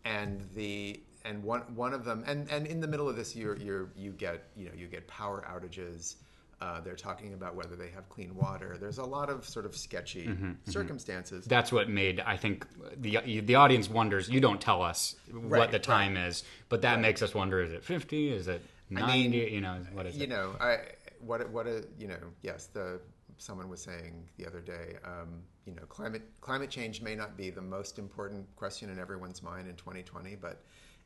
and 0.03 0.47
the 0.55 0.99
and 1.23 1.43
one 1.43 1.61
one 1.75 1.93
of 1.93 2.05
them 2.05 2.23
and 2.27 2.49
and 2.51 2.67
in 2.67 2.79
the 2.79 2.87
middle 2.87 3.09
of 3.09 3.15
this 3.15 3.35
year 3.35 3.57
you 3.57 3.89
you 3.95 4.11
get 4.11 4.43
you 4.55 4.65
know 4.65 4.71
you 4.75 4.87
get 4.87 5.07
power 5.07 5.43
outages 5.49 6.15
uh, 6.61 6.79
they're 6.81 6.95
talking 6.95 7.33
about 7.33 7.53
whether 7.53 7.75
they 7.75 7.89
have 7.89 8.07
clean 8.07 8.33
water. 8.33 8.77
There's 8.79 8.97
a 8.97 9.03
lot 9.03 9.29
of 9.29 9.47
sort 9.47 9.65
of 9.65 9.75
sketchy 9.75 10.29
circumstances. 10.65 11.45
That's 11.45 11.69
what 11.71 11.89
made 11.89 12.21
I 12.21 12.37
think 12.37 12.65
the 12.95 13.41
the 13.41 13.55
audience 13.55 13.89
wonders. 13.89 14.29
You 14.29 14.39
don't 14.39 14.61
tell 14.61 14.81
us 14.81 15.15
what 15.31 15.71
the 15.71 15.79
time 15.79 16.15
is, 16.15 16.43
but 16.69 16.81
that 16.83 17.01
makes 17.01 17.21
us 17.21 17.35
wonder: 17.35 17.61
is 17.61 17.73
it 17.73 17.83
fifty? 17.83 18.29
Is 18.29 18.47
it 18.47 18.63
ninety? 18.89 19.41
mean, 19.41 19.53
you 19.53 19.61
know, 19.61 19.79
what 19.93 20.05
is 20.05 20.15
you 20.15 20.23
it? 20.23 20.29
know, 20.29 20.55
I 20.59 20.79
what 21.19 21.49
what 21.49 21.67
a 21.67 21.83
you 21.99 22.07
know 22.07 22.19
yes 22.41 22.67
the 22.67 23.01
someone 23.37 23.69
was 23.69 23.81
saying 23.81 24.29
the 24.37 24.45
other 24.45 24.61
day. 24.61 24.97
Um, 25.03 25.43
you 25.65 25.73
know, 25.73 25.83
climate 25.83 26.23
climate 26.41 26.69
change 26.69 27.01
may 27.01 27.15
not 27.15 27.35
be 27.37 27.49
the 27.49 27.61
most 27.61 27.99
important 27.99 28.47
question 28.55 28.89
in 28.89 28.99
everyone's 28.99 29.41
mind 29.43 29.67
in 29.67 29.75
2020, 29.75 30.35
but 30.35 30.63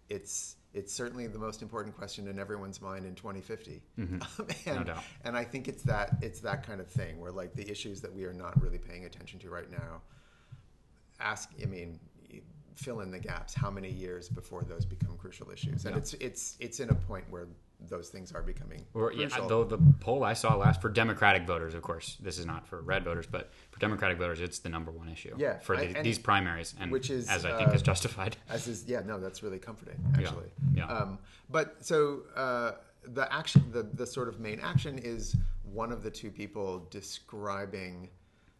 it's 0.09 0.55
it's 0.73 0.93
certainly 0.93 1.25
the 1.27 1.39
most 1.39 1.61
important 1.61 1.95
question 1.97 2.27
in 2.27 2.37
everyone's 2.39 2.81
mind 2.81 3.05
in 3.05 3.15
2050. 3.15 3.81
and, 3.97 4.23
No 4.65 4.83
doubt. 4.83 5.03
and 5.23 5.35
I 5.35 5.43
think 5.43 5.67
it's 5.67 5.83
that 5.83 6.17
it's 6.21 6.39
that 6.41 6.65
kind 6.65 6.79
of 6.81 6.87
thing 6.87 7.19
where 7.19 7.31
like 7.31 7.53
the 7.53 7.69
issues 7.69 8.01
that 8.01 8.13
we 8.13 8.25
are 8.25 8.33
not 8.33 8.59
really 8.61 8.77
paying 8.77 9.05
attention 9.05 9.39
to 9.39 9.49
right 9.49 9.69
now. 9.71 10.01
Ask, 11.19 11.49
I 11.61 11.65
mean, 11.65 11.99
fill 12.75 13.01
in 13.01 13.11
the 13.11 13.19
gaps. 13.19 13.53
How 13.53 13.69
many 13.69 13.91
years 13.91 14.29
before 14.29 14.63
those 14.63 14.85
become 14.85 15.17
crucial 15.17 15.51
issues? 15.51 15.85
And 15.85 15.95
Yeah. 15.95 15.99
it's 16.01 16.13
it's 16.15 16.57
it's 16.59 16.79
in 16.79 16.89
a 16.89 16.95
point 16.95 17.25
where 17.29 17.47
those 17.87 18.09
things 18.09 18.31
are 18.33 18.41
becoming 18.41 18.85
Or, 18.93 19.11
yeah, 19.13 19.27
crucial. 19.29 19.65
the, 19.65 19.77
poll 19.99 20.23
I 20.23 20.33
saw 20.33 20.55
last 20.55 20.81
for 20.81 20.89
Democratic 20.89 21.47
voters, 21.47 21.73
of 21.73 21.81
course, 21.81 22.17
this 22.19 22.37
is 22.37 22.45
not 22.45 22.67
for 22.67 22.81
red 22.81 23.03
voters, 23.03 23.25
but 23.25 23.51
for 23.71 23.79
Democratic 23.79 24.17
voters, 24.17 24.41
it's 24.41 24.59
the 24.59 24.69
number 24.69 24.91
one 24.91 25.07
issue 25.09 25.33
Yeah, 25.37 25.59
for 25.59 25.75
I- 25.75 25.85
the, 25.87 25.97
and- 25.97 26.05
these 26.05 26.19
primaries, 26.19 26.75
and 26.79 26.91
which 26.91 27.09
is, 27.09 27.29
as 27.29 27.45
I 27.45 27.57
think 27.57 27.69
uh, 27.69 27.73
is 27.73 27.81
justified. 27.81 28.35
As 28.49 28.67
is, 28.67 28.85
yeah, 28.85 28.99
no, 29.05 29.19
that's 29.19 29.43
really 29.43 29.59
comforting, 29.59 29.99
actually. 30.17 30.51
yeah. 30.73 30.87
Um, 30.87 31.19
but 31.49 31.77
so 31.85 32.21
uh, 32.35 32.71
the 33.03 33.31
action, 33.33 33.63
the, 33.71 33.83
the 33.83 34.05
sort 34.05 34.27
of 34.27 34.39
main 34.39 34.59
action 34.59 34.97
is 34.99 35.35
one 35.63 35.91
of 35.91 36.03
the 36.03 36.11
two 36.11 36.31
people 36.31 36.85
describing. 36.89 38.09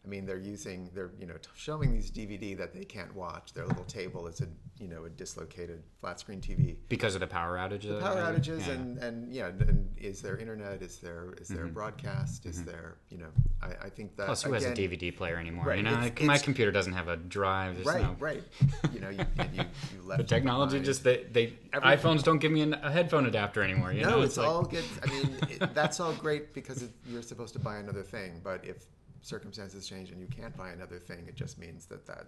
I 0.06 0.08
mean, 0.08 0.26
they're 0.26 0.38
using, 0.40 0.90
they're 0.94 1.12
you 1.20 1.26
know 1.28 1.36
t- 1.36 1.50
showing 1.56 1.92
these 1.92 2.10
DVD 2.10 2.58
that 2.58 2.74
they 2.74 2.86
can't 2.86 3.14
watch. 3.16 3.54
Their 3.54 3.66
little 3.68 3.84
table 3.84 4.28
is 4.28 4.40
a 4.42 4.48
you 4.80 4.88
know 4.88 5.04
a 5.04 5.10
dislocated 5.10 5.84
flat 6.00 6.20
screen 6.22 6.40
TV. 6.40 6.78
Because 6.88 7.16
of 7.16 7.22
the 7.22 7.28
power 7.28 7.58
outages. 7.58 8.00
Power 8.00 8.18
uh, 8.20 8.32
outages 8.32 8.66
yeah. 8.66 8.74
and 8.74 8.98
and 9.00 9.34
yeah, 9.34 9.48
and 9.48 9.90
is 9.98 10.22
there 10.22 10.38
internet? 10.38 10.82
Is 10.82 10.98
there 11.00 11.34
is 11.42 11.50
Mm-hmm. 11.50 11.56
there 11.56 11.68
broadcast? 11.68 12.46
Is 12.46 12.64
there 12.64 12.98
you 13.10 13.18
know? 13.18 13.28
I, 13.62 13.88
I 13.88 13.90
think 13.90 14.16
that 14.16 14.28
Plus, 14.28 14.42
who 14.44 14.54
has 14.54 14.64
a 14.66 14.72
DVD 14.72 15.14
player 15.16 15.36
anymore? 15.38 15.66
Right, 15.66 15.78
You 15.80 15.84
know, 15.84 15.90
it's- 15.92 16.04
like, 16.06 16.22
my 16.22 16.34
it's- 16.36 16.44
computer 16.44 16.72
doesn't 16.72 16.94
have 16.94 17.10
a 17.10 17.18
drive. 17.18 17.76
There's 17.76 17.88
Right, 17.88 18.02
no, 18.02 18.16
right. 18.20 18.44
You 18.94 19.02
know, 19.02 19.10
you, 19.10 19.26
you, 19.54 19.64
you 19.94 20.02
left 20.06 20.20
The 20.22 20.24
technology 20.28 20.80
just 20.80 21.04
they, 21.04 21.26
they 21.30 21.48
iPhones 21.74 22.24
don't 22.24 22.38
give 22.40 22.54
me 22.54 22.62
an, 22.62 22.74
a 22.76 22.90
headphone 22.90 23.26
adapter 23.26 23.62
anymore. 23.62 23.92
You 23.92 24.04
no, 24.04 24.12
know, 24.12 24.22
it's, 24.22 24.38
like- 24.38 24.48
all 24.48 24.64
good. 24.64 24.86
I 25.04 25.08
mean, 25.10 25.36
it, 25.50 25.74
that's 25.76 26.00
all 26.00 26.14
great 26.14 26.54
because 26.54 26.82
it, 26.84 26.92
you're 27.06 27.22
supposed 27.22 27.52
to 27.54 27.60
buy 27.60 27.78
another 27.78 28.02
thing. 28.04 28.40
But 28.42 28.64
if 28.64 28.86
circumstances 29.22 29.88
change 29.88 30.12
and 30.12 30.20
you 30.22 30.28
can't 30.28 30.56
buy 30.56 30.70
another 30.70 31.00
thing, 31.00 31.26
it 31.28 31.36
just 31.36 31.58
means 31.58 31.86
that 31.88 32.06
that 32.08 32.28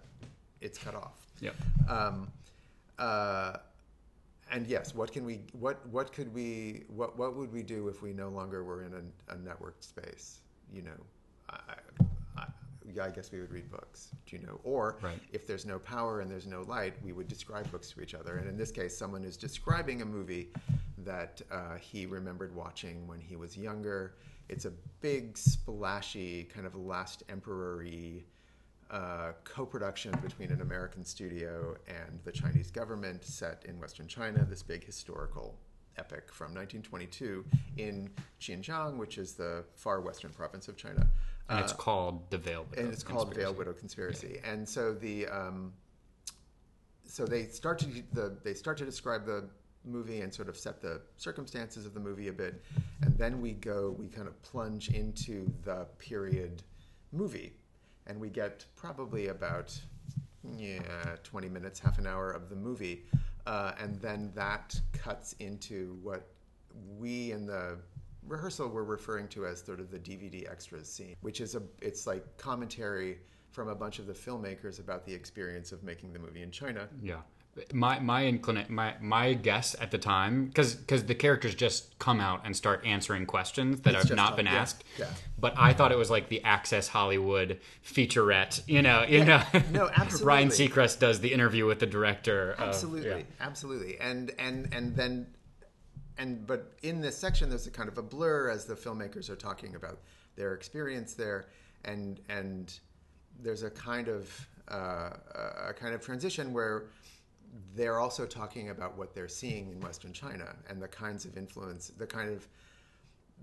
it's 0.60 0.78
cut 0.78 0.94
off. 0.94 1.26
Yep. 1.40 1.54
Um, 1.88 2.28
uh, 2.98 3.56
and 4.50 4.66
yes, 4.66 4.94
what 4.94 5.12
can 5.12 5.24
we? 5.24 5.40
What 5.52 5.86
what 5.88 6.12
could 6.12 6.32
we? 6.34 6.84
What 6.88 7.18
what 7.18 7.34
would 7.36 7.52
we 7.52 7.62
do 7.62 7.88
if 7.88 8.02
we 8.02 8.12
no 8.12 8.28
longer 8.28 8.62
were 8.64 8.82
in 8.84 8.92
a, 8.92 9.32
a 9.32 9.36
networked 9.36 9.82
space? 9.82 10.40
You 10.72 10.82
know, 10.82 11.00
I, 11.50 11.56
I, 12.38 12.46
I 13.06 13.10
guess 13.10 13.30
we 13.32 13.40
would 13.40 13.50
read 13.50 13.70
books. 13.70 14.08
Do 14.26 14.36
you 14.36 14.42
know? 14.46 14.60
Or 14.64 14.98
Right. 15.02 15.18
if 15.32 15.46
there's 15.46 15.64
no 15.64 15.78
power 15.78 16.20
and 16.20 16.30
there's 16.30 16.46
no 16.46 16.62
light, 16.62 16.94
we 17.02 17.12
would 17.12 17.28
describe 17.28 17.70
books 17.70 17.90
to 17.92 18.02
each 18.02 18.14
other. 18.14 18.36
And 18.36 18.48
in 18.48 18.56
this 18.56 18.70
case, 18.70 18.96
someone 18.96 19.24
is 19.24 19.36
describing 19.36 20.02
a 20.02 20.04
movie 20.06 20.48
that 20.98 21.40
uh, 21.50 21.76
he 21.80 22.06
remembered 22.06 22.54
watching 22.54 23.06
when 23.06 23.20
he 23.20 23.36
was 23.36 23.56
younger. 23.56 24.14
It's 24.48 24.64
a 24.64 24.72
big, 25.00 25.36
splashy, 25.38 26.44
kind 26.44 26.66
of 26.66 26.74
Last 26.74 27.22
Emperor-y 27.28 28.22
uh, 28.90 29.32
co-production 29.44 30.12
between 30.22 30.50
an 30.52 30.60
American 30.60 31.04
studio 31.04 31.74
and 31.88 32.18
the 32.24 32.32
Chinese 32.32 32.70
government, 32.70 33.24
set 33.24 33.64
in 33.66 33.80
Western 33.80 34.06
China. 34.06 34.44
This 34.48 34.62
big 34.62 34.84
historical 34.84 35.58
epic 35.96 36.30
from 36.32 36.54
1922 36.54 37.44
in 37.78 38.10
Xinjiang, 38.40 38.98
which 38.98 39.16
is 39.16 39.32
the 39.34 39.64
far 39.76 40.00
western 40.00 40.30
province 40.30 40.68
of 40.68 40.76
China. 40.76 41.06
and 41.48 41.60
it's 41.60 41.72
Uh, 41.72 41.76
called 41.76 42.30
the 42.30 42.38
Veil. 42.38 42.66
Widow 42.70 42.82
and 42.82 42.92
it's 42.92 43.02
called 43.02 43.28
Conspiracy. 43.28 43.40
Veil 43.40 43.54
Widow 43.58 43.72
Conspiracy. 43.72 44.40
And 44.44 44.68
so 44.68 44.92
the 44.94 45.26
um, 45.26 45.72
so 47.04 47.26
they 47.26 47.46
start 47.46 47.78
to 47.80 47.86
the 48.12 48.36
they 48.42 48.54
start 48.54 48.78
to 48.78 48.84
describe 48.84 49.26
the 49.26 49.48
movie 49.84 50.20
and 50.20 50.32
sort 50.32 50.48
of 50.48 50.56
set 50.56 50.80
the 50.80 51.00
circumstances 51.16 51.86
of 51.86 51.94
the 51.94 52.00
movie 52.00 52.28
a 52.28 52.32
bit, 52.32 52.62
and 53.02 53.16
then 53.16 53.40
we 53.40 53.52
go 53.52 53.94
we 53.98 54.06
kind 54.06 54.28
of 54.28 54.40
plunge 54.42 54.90
into 54.90 55.50
the 55.64 55.86
period 55.98 56.62
movie, 57.12 57.52
and 58.06 58.18
we 58.20 58.28
get 58.28 58.64
probably 58.76 59.28
about 59.28 59.78
yeah 60.56 60.80
20 61.22 61.48
minutes 61.48 61.78
half 61.78 61.98
an 61.98 62.06
hour 62.06 62.30
of 62.30 62.48
the 62.48 62.56
movie. 62.56 63.04
Uh, 63.46 63.72
and 63.80 64.00
then 64.00 64.30
that 64.36 64.80
cuts 64.92 65.34
into 65.40 65.98
what 66.02 66.28
we 66.96 67.32
in 67.32 67.44
the 67.44 67.76
rehearsal 68.28 68.68
were 68.68 68.84
referring 68.84 69.26
to 69.26 69.44
as 69.44 69.60
sort 69.60 69.80
of 69.80 69.90
the 69.90 69.98
dvd 69.98 70.48
extras 70.48 70.88
scene 70.88 71.16
which 71.22 71.40
is 71.40 71.56
a 71.56 71.62
it's 71.80 72.06
like 72.06 72.24
commentary 72.36 73.18
from 73.52 73.68
a 73.68 73.74
bunch 73.74 73.98
of 73.98 74.06
the 74.06 74.12
filmmakers 74.12 74.80
about 74.80 75.04
the 75.04 75.12
experience 75.12 75.72
of 75.72 75.82
making 75.82 76.12
the 76.12 76.18
movie 76.18 76.42
in 76.42 76.50
china. 76.50 76.88
Yeah. 77.00 77.20
My 77.74 77.98
my 77.98 78.22
inclina- 78.22 78.70
my 78.70 78.94
my 79.00 79.34
guess 79.34 79.76
at 79.78 79.90
the 79.90 79.98
time 79.98 80.46
because 80.46 80.74
because 80.74 81.04
the 81.04 81.14
characters 81.14 81.54
just 81.54 81.98
come 81.98 82.18
out 82.18 82.40
and 82.46 82.56
start 82.56 82.82
answering 82.86 83.26
questions 83.26 83.80
that 83.82 83.94
It's 83.94 84.08
have 84.08 84.16
not 84.16 84.36
been 84.36 84.46
yeah, 84.46 84.54
asked. 84.54 84.84
yeah. 84.98 85.08
But 85.38 85.52
I 85.58 85.74
thought 85.74 85.92
it 85.92 85.98
was 85.98 86.10
like 86.10 86.30
the 86.30 86.42
Access 86.44 86.88
Hollywood 86.88 87.60
featurette. 87.84 88.62
You 88.66 88.80
know, 88.80 89.02
you 89.04 89.18
Yeah. 89.18 89.46
know. 89.52 89.62
No, 89.70 89.90
absolutely. 89.94 90.26
Ryan 90.26 90.48
Seacrest 90.48 90.98
does 90.98 91.20
the 91.20 91.30
interview 91.30 91.66
with 91.66 91.78
the 91.78 91.86
director. 91.86 92.52
of- 92.52 92.60
absolutely 92.70 93.10
yeah. 93.10 93.22
absolutely 93.40 93.98
and 94.00 94.30
and 94.38 94.72
and 94.72 94.96
then 94.96 95.26
and 96.16 96.46
but 96.46 96.72
in 96.82 97.02
this 97.02 97.18
section 97.18 97.50
there's 97.50 97.66
a 97.66 97.70
kind 97.70 97.88
of 97.90 97.98
a 97.98 98.02
blur 98.02 98.48
as 98.48 98.64
the 98.64 98.74
filmmakers 98.74 99.28
are 99.28 99.36
talking 99.36 99.74
about 99.74 99.98
their 100.36 100.54
experience 100.54 101.12
there 101.12 101.48
and 101.84 102.18
and 102.30 102.78
there's 103.42 103.62
a 103.62 103.70
kind 103.70 104.08
of 104.08 104.48
uh, 104.68 105.10
a 105.68 105.74
kind 105.74 105.94
of 105.94 106.00
transition 106.00 106.52
where 106.54 106.84
they're 107.74 107.98
also 107.98 108.26
talking 108.26 108.70
about 108.70 108.96
what 108.96 109.14
they're 109.14 109.28
seeing 109.28 109.70
in 109.70 109.80
Western 109.80 110.12
China 110.12 110.54
and 110.68 110.80
the 110.80 110.88
kinds 110.88 111.24
of 111.24 111.36
influence, 111.36 111.88
the 111.96 112.06
kind 112.06 112.30
of 112.30 112.48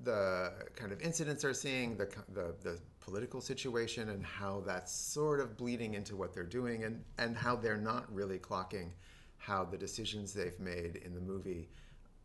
the 0.03 0.53
kind 0.75 0.91
of 0.91 1.01
incidents 1.01 1.43
they're 1.43 1.53
seeing, 1.53 1.97
the, 1.97 2.07
the 2.33 2.55
the 2.61 2.79
political 2.99 3.41
situation, 3.41 4.09
and 4.09 4.25
how 4.25 4.63
that's 4.65 4.93
sort 4.93 5.39
of 5.39 5.57
bleeding 5.57 5.93
into 5.93 6.15
what 6.15 6.33
they're 6.33 6.43
doing, 6.43 6.83
and 6.83 7.03
and 7.17 7.35
how 7.35 7.55
they're 7.55 7.77
not 7.77 8.11
really 8.13 8.39
clocking 8.39 8.89
how 9.37 9.63
the 9.63 9.77
decisions 9.77 10.33
they've 10.33 10.59
made 10.59 10.97
in 10.97 11.13
the 11.13 11.21
movie 11.21 11.69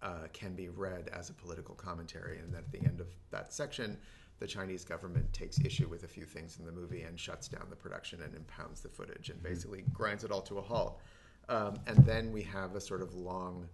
uh, 0.03 0.27
can 0.33 0.53
be 0.55 0.69
read 0.69 1.09
as 1.13 1.31
a 1.31 1.33
political 1.33 1.75
commentary, 1.75 2.39
and 2.39 2.53
that 2.53 2.59
at 2.59 2.73
the 2.73 2.81
end 2.85 3.01
of 3.01 3.09
that 3.31 3.53
section. 3.53 3.99
The 4.41 4.49
Chinese 4.49 4.85
government 4.85 5.33
takes 5.33 5.61
issue 5.61 5.89
with 5.89 6.03
a 6.03 6.09
few 6.09 6.25
things 6.25 6.59
in 6.59 6.67
the 6.67 6.73
movie 6.73 7.03
and 7.03 7.19
shuts 7.19 7.47
down 7.47 7.67
the 7.71 7.77
production 7.77 8.21
and 8.21 8.35
impounds 8.35 8.81
the 8.81 8.89
footage 8.89 9.31
and 9.31 9.41
basically 9.41 9.85
grinds 9.93 10.25
it 10.25 10.33
all 10.33 10.43
to 10.43 10.59
a 10.59 10.61
halt. 10.61 11.01
Um, 11.49 11.79
and 11.87 11.99
then 12.05 12.33
we 12.33 12.43
have 12.43 12.75
a 12.75 12.81
sort 12.81 13.03
of 13.03 13.15
long, 13.15 13.69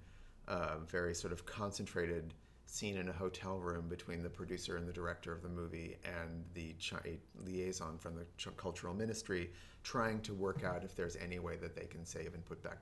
uh, 0.48 0.78
very 0.86 1.14
sort 1.14 1.32
of 1.32 1.46
concentrated 1.46 2.34
scene 2.66 2.96
in 2.96 3.08
a 3.08 3.12
hotel 3.12 3.58
room 3.58 3.88
between 3.88 4.22
the 4.22 4.28
producer 4.30 4.76
and 4.76 4.86
the 4.88 4.92
director 4.92 5.32
of 5.32 5.42
the 5.42 5.48
movie 5.48 5.96
and 6.04 6.44
the 6.54 6.74
chi- 6.74 7.18
liaison 7.44 7.98
from 7.98 8.14
the 8.14 8.24
ch- 8.36 8.54
cultural 8.56 8.94
ministry 8.94 9.50
trying 9.82 10.20
to 10.20 10.34
work 10.34 10.62
out 10.62 10.84
if 10.84 10.94
there's 10.94 11.16
any 11.16 11.38
way 11.40 11.56
that 11.56 11.74
they 11.74 11.86
can 11.86 12.04
save 12.04 12.32
and 12.34 12.44
put 12.44 12.62
back 12.62 12.78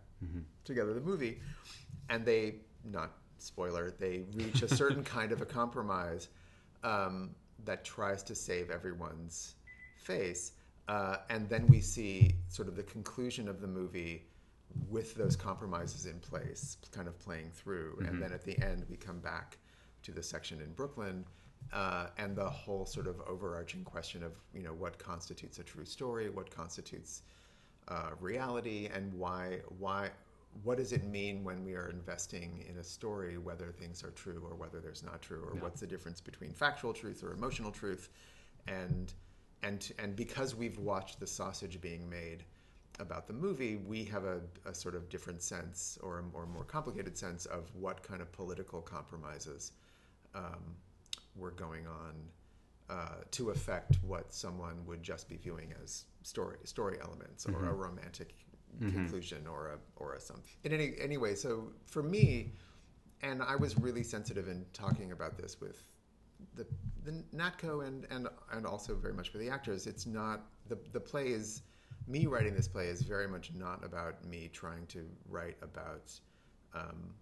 together 0.65 0.93
the 0.93 1.01
movie. 1.01 1.41
And 2.11 2.25
they, 2.25 2.57
not 2.85 3.13
spoiler, 3.39 3.91
they 3.99 4.25
reach 4.35 4.63
a 4.63 4.69
certain 4.75 5.03
kind 5.05 5.33
of 5.33 5.41
a 5.41 5.47
compromise 5.47 6.29
um, 6.85 7.31
that 7.65 7.85
tries 7.85 8.23
to 8.25 8.35
save 8.35 8.71
everyone's 8.71 9.55
face. 9.97 10.53
Uh, 10.89 11.19
and 11.31 11.49
then 11.49 11.67
we 11.69 11.81
see 11.81 12.35
sort 12.49 12.69
of 12.69 12.77
the 12.77 12.83
conclusion 12.83 13.49
of 13.49 13.61
the 13.61 13.67
movie 13.67 14.25
with 14.89 15.15
those 15.15 15.37
compromises 15.37 16.07
in 16.07 16.19
place, 16.21 16.77
kind 16.93 17.09
of 17.09 17.19
playing 17.19 17.51
through. 17.51 17.99
And 18.07 18.23
then 18.23 18.33
at 18.33 18.45
the 18.45 18.59
end, 18.63 18.85
we 18.89 18.97
come 18.97 19.21
back 19.21 19.59
to 20.03 20.13
the 20.13 20.23
section 20.23 20.61
in 20.61 20.73
Brooklyn 20.73 21.25
uh, 21.73 22.07
and 22.17 22.37
the 22.37 22.49
whole 22.49 22.87
sort 22.87 23.07
of 23.07 23.21
overarching 23.27 23.85
question 23.85 24.23
of, 24.23 24.33
you 24.55 24.63
know, 24.63 24.73
what 24.73 24.99
constitutes 24.99 25.59
a 25.59 25.63
true 25.63 25.85
story, 25.85 26.31
what 26.31 26.51
constitutes 26.51 27.23
uh, 27.89 28.11
reality 28.21 28.89
and 28.93 29.13
why 29.15 29.61
why 29.79 30.11
what 30.63 30.77
does 30.77 30.93
it 30.93 31.05
mean 31.05 31.45
when 31.45 31.65
we 31.65 31.75
are 31.75 31.89
investing 31.89 32.65
in 32.69 32.79
a 32.79 32.85
story 32.85 33.39
whether 33.39 33.71
things 33.73 34.03
are 34.05 34.11
true 34.11 34.43
or 34.49 34.55
whether 34.57 34.81
there's 34.81 35.03
not 35.03 35.23
true 35.23 35.43
or 35.43 35.55
Yeah. 35.55 35.63
what's 35.63 35.81
the 35.81 35.87
difference 35.87 36.21
between 36.21 36.53
factual 36.53 36.93
truth 36.93 37.23
or 37.25 37.33
emotional 37.33 37.71
truth 37.71 38.11
and 38.67 39.15
and 39.63 39.91
and 39.99 40.15
because 40.17 40.55
we've 40.55 40.79
watched 40.79 41.19
the 41.21 41.27
sausage 41.27 41.81
being 41.81 42.09
made 42.09 42.45
about 43.01 43.27
the 43.27 43.33
movie 43.33 43.77
we 43.77 44.05
have 44.05 44.25
a, 44.25 44.41
a 44.67 44.75
sort 44.75 44.95
of 44.95 45.09
different 45.09 45.43
sense 45.43 45.99
or 46.03 46.19
a 46.19 46.23
more, 46.23 46.47
more 46.47 46.65
complicated 46.65 47.17
sense 47.17 47.47
of 47.47 47.75
what 47.75 48.03
kind 48.03 48.21
of 48.21 48.31
political 48.33 48.81
compromises 48.81 49.73
um, 50.35 50.77
were 51.37 51.53
going 51.53 51.87
on 51.87 52.15
uh, 52.91 53.23
to 53.31 53.51
affect 53.51 53.99
what 54.03 54.33
someone 54.33 54.85
would 54.87 55.03
just 55.03 55.29
be 55.29 55.37
viewing 55.37 55.73
as 55.83 56.05
story 56.23 56.57
story 56.65 56.99
elements 57.03 57.47
or 57.47 57.67
a 57.67 57.73
romantic 57.73 58.35
conclusion 58.81 59.47
or 59.47 59.69
a 59.69 59.79
or 59.97 60.15
a 60.15 60.21
something. 60.21 60.45
In 60.65 60.73
any 60.73 60.95
anyway, 61.01 61.35
so 61.35 61.73
for 61.87 62.03
me, 62.03 62.53
and 63.23 63.43
I 63.43 63.57
was 63.57 63.77
really 63.79 64.03
sensitive 64.03 64.49
in 64.49 64.65
talking 64.73 65.13
about 65.13 65.37
this 65.37 65.61
with 65.61 65.83
the 66.55 66.67
the 67.05 67.25
NAATCO 67.35 67.87
and 67.87 68.07
and 68.11 68.29
and 68.53 68.67
also 68.67 68.95
very 68.95 69.15
much 69.15 69.33
with 69.33 69.43
the 69.43 69.51
actors. 69.51 69.87
It's 69.87 70.07
not 70.07 70.47
the 70.69 70.79
the 70.93 71.01
play 71.01 71.29
is 71.29 71.63
me 72.09 72.27
writing 72.27 72.55
this 72.55 72.67
play 72.67 72.87
is 72.87 73.03
very 73.03 73.29
much 73.29 73.53
not 73.55 73.85
about 73.85 74.25
me 74.25 74.49
trying 74.53 74.87
to 74.87 75.05
write 75.29 75.57
about 75.63 76.11
um, 76.75 77.15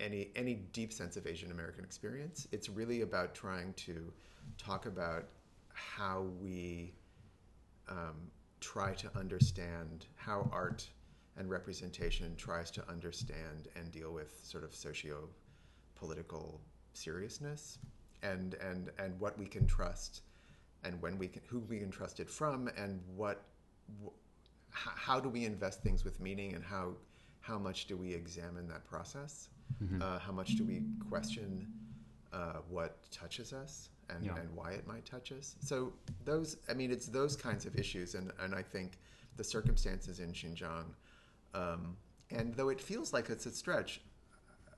any 0.00 0.30
any 0.36 0.54
deep 0.72 0.92
sense 0.92 1.16
of 1.16 1.26
Asian 1.26 1.50
American 1.50 1.84
experience. 1.84 2.46
It's 2.52 2.68
really 2.68 3.02
about 3.02 3.34
trying 3.34 3.72
to 3.74 4.12
talk 4.56 4.86
about 4.86 5.26
how 5.72 6.26
we 6.40 6.92
um, 7.88 8.30
try 8.60 8.92
to 8.94 9.10
understand 9.16 10.06
how 10.16 10.48
art 10.52 10.86
and 11.36 11.48
representation 11.48 12.34
tries 12.36 12.70
to 12.72 12.88
understand 12.88 13.68
and 13.76 13.90
deal 13.92 14.12
with 14.12 14.40
sort 14.42 14.64
of 14.64 14.74
socio 14.74 15.28
political 15.94 16.60
seriousness 16.92 17.78
and 18.22 18.54
and 18.54 18.90
and 18.98 19.18
what 19.20 19.38
we 19.38 19.46
can 19.46 19.66
trust 19.66 20.22
and 20.82 21.00
when 21.00 21.16
we 21.18 21.28
can 21.28 21.42
who 21.46 21.60
we 21.60 21.78
can 21.78 21.90
trust 21.90 22.18
it 22.18 22.28
from 22.28 22.68
and 22.76 23.00
what 23.14 23.44
how 24.70 25.18
do 25.18 25.28
we 25.28 25.44
invest 25.44 25.82
things 25.82 26.04
with 26.04 26.20
meaning 26.20 26.54
and 26.54 26.64
how 26.64 26.92
how 27.40 27.58
much 27.58 27.86
do 27.86 27.96
we 27.96 28.12
examine 28.12 28.68
that 28.68 28.84
process? 28.84 29.48
Uh, 30.02 30.18
how 30.18 30.32
much 30.32 30.56
do 30.56 30.64
we 30.64 30.82
question 31.08 31.66
uh, 32.32 32.54
what 32.68 32.98
touches 33.10 33.52
us 33.52 33.90
and, 34.10 34.24
Yeah. 34.24 34.34
and 34.36 34.48
why 34.54 34.72
it 34.72 34.86
might 34.86 35.04
touch 35.06 35.30
us? 35.32 35.56
So 35.60 35.92
those 36.24 36.56
i 36.68 36.74
mean 36.74 36.90
it's 36.90 37.06
those 37.06 37.36
kinds 37.36 37.64
of 37.66 37.76
issues 37.76 38.14
and, 38.14 38.32
and 38.40 38.54
i 38.54 38.62
think 38.62 38.98
the 39.36 39.44
circumstances 39.44 40.20
in 40.20 40.32
xinjiang 40.32 40.86
um, 41.54 41.96
and 42.30 42.54
though 42.54 42.68
it 42.70 42.80
feels 42.80 43.12
like 43.12 43.30
it's 43.30 43.46
a 43.46 43.50
stretch 43.52 44.00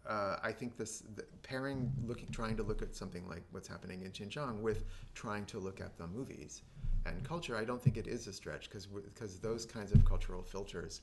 uh, 0.09 0.39
I 0.43 0.51
think 0.53 0.77
this 0.79 1.03
the 1.15 1.25
pairing, 1.43 1.93
looking, 2.07 2.29
trying 2.31 2.57
to 2.57 2.63
look 2.63 2.81
at 2.81 2.97
something 2.97 3.29
like 3.29 3.43
what's 3.51 3.69
happening 3.69 4.01
in 4.01 4.11
Xinjiang 4.13 4.61
with 4.61 4.85
trying 5.15 5.45
to 5.47 5.59
look 5.59 5.79
at 5.81 5.99
the 5.99 6.07
movies 6.07 6.63
and 7.07 7.25
culture, 7.25 7.57
I 7.57 7.65
don't 7.65 7.83
think 7.83 7.97
it 7.97 8.07
is 8.07 8.27
a 8.27 8.33
stretch 8.33 8.69
because 8.69 8.87
because 8.87 9.39
those 9.39 9.65
kinds 9.65 9.93
of 9.93 10.05
cultural 10.05 10.43
filters 10.43 11.03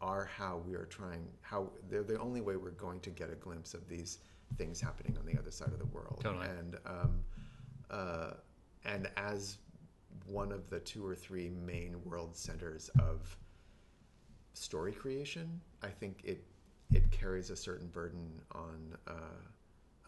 are 0.00 0.28
how 0.36 0.62
we 0.66 0.74
are 0.74 0.84
trying 0.84 1.26
how 1.40 1.70
they're 1.90 2.02
the 2.02 2.18
only 2.20 2.40
way 2.40 2.56
we're 2.56 2.70
going 2.70 3.00
to 3.00 3.10
get 3.10 3.30
a 3.30 3.34
glimpse 3.34 3.74
of 3.74 3.88
these 3.88 4.18
things 4.56 4.80
happening 4.80 5.16
on 5.18 5.26
the 5.26 5.38
other 5.38 5.50
side 5.50 5.68
of 5.68 5.78
the 5.78 5.86
world. 5.86 6.20
Totally. 6.22 6.46
And 6.46 6.76
um, 6.86 7.20
uh, 7.90 8.30
and 8.84 9.08
as 9.16 9.58
one 10.26 10.52
of 10.52 10.68
the 10.68 10.80
two 10.80 11.06
or 11.06 11.14
three 11.14 11.50
main 11.50 11.96
world 12.04 12.36
centers 12.36 12.90
of 12.98 13.36
story 14.54 14.92
creation, 14.92 15.60
I 15.82 15.88
think 15.88 16.20
it 16.24 16.44
it 16.92 17.10
carries 17.10 17.50
a 17.50 17.56
certain 17.56 17.88
burden 17.88 18.40
on 18.52 18.96
uh, 19.06 19.12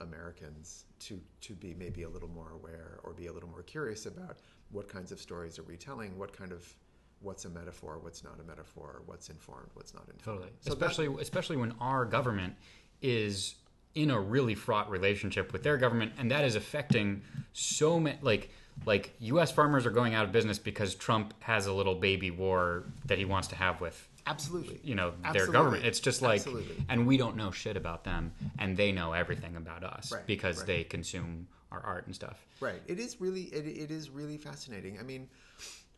Americans 0.01 0.85
to 1.01 1.21
to 1.41 1.55
be 1.55 1.75
maybe 1.75 2.03
a 2.03 2.09
little 2.09 2.29
more 2.29 2.53
aware 2.53 3.01
or 3.05 3.13
be 3.13 3.27
a 3.27 3.33
little 3.33 3.49
more 3.49 3.63
curious 3.63 4.07
about 4.07 4.39
what 4.73 4.89
kinds 4.89 5.13
of 5.13 5.21
stories 5.21 5.59
are 5.59 5.63
we 5.65 5.77
telling, 5.77 6.17
what 6.19 6.33
kind 6.33 6.53
of 6.53 6.75
what's 7.21 7.45
a 7.45 7.51
metaphor, 7.51 7.99
what's 8.01 8.25
not 8.25 8.39
a 8.41 8.45
metaphor, 8.45 9.03
what's 9.07 9.29
informed, 9.29 9.69
what's 9.75 9.93
not 9.93 10.05
informed. 10.13 10.41
Totally. 10.41 10.53
So 10.61 10.75
that- 10.75 10.87
especially 10.87 11.21
especially 11.21 11.57
when 11.57 11.73
our 11.81 12.05
government 12.05 12.55
is 13.03 13.57
in 13.95 14.11
a 14.11 14.21
really 14.21 14.55
fraught 14.55 14.89
relationship 14.91 15.53
with 15.53 15.63
their 15.63 15.77
government 15.77 16.13
and 16.17 16.31
that 16.31 16.45
is 16.45 16.55
affecting 16.55 17.23
so 17.53 17.99
many 17.99 18.17
like 18.23 18.51
like 18.87 19.13
US 19.19 19.51
farmers 19.51 19.85
are 19.85 19.91
going 19.91 20.15
out 20.15 20.25
of 20.25 20.33
business 20.33 20.59
because 20.59 20.95
Trump 20.95 21.35
has 21.41 21.67
a 21.67 21.73
little 21.73 21.97
baby 21.97 22.31
war 22.31 22.85
that 23.07 23.19
he 23.19 23.25
wants 23.25 23.49
to 23.49 23.57
have 23.57 23.81
with 23.81 24.09
absolutely, 24.27 24.81
you 24.83 24.95
know 24.95 25.13
their 25.33 25.47
government. 25.47 25.85
It's 25.85 26.01
just 26.01 26.23
like 26.23 26.41
Absolutely. 26.41 26.77
and 26.89 27.07
we 27.07 27.17
don't 27.17 27.37
know 27.37 27.51
shit 27.51 27.77
about 27.77 28.05
them 28.05 28.33
and 28.59 28.77
they 28.77 28.93
know 28.93 29.13
everything 29.13 29.57
about 29.57 29.85
us 29.85 30.13
Right, 30.13 30.27
because 30.27 30.59
right. 30.59 30.67
they 30.67 30.85
consume 30.85 31.49
our 31.73 31.81
art 31.81 32.07
and 32.07 32.15
stuff. 32.15 32.45
Right. 32.61 32.83
It 32.87 32.99
is 32.99 33.21
really 33.21 33.43
it, 33.45 33.67
it 33.67 33.91
is 33.91 34.11
really 34.11 34.37
fascinating. 34.37 34.99
I 34.99 35.03
mean, 35.03 35.29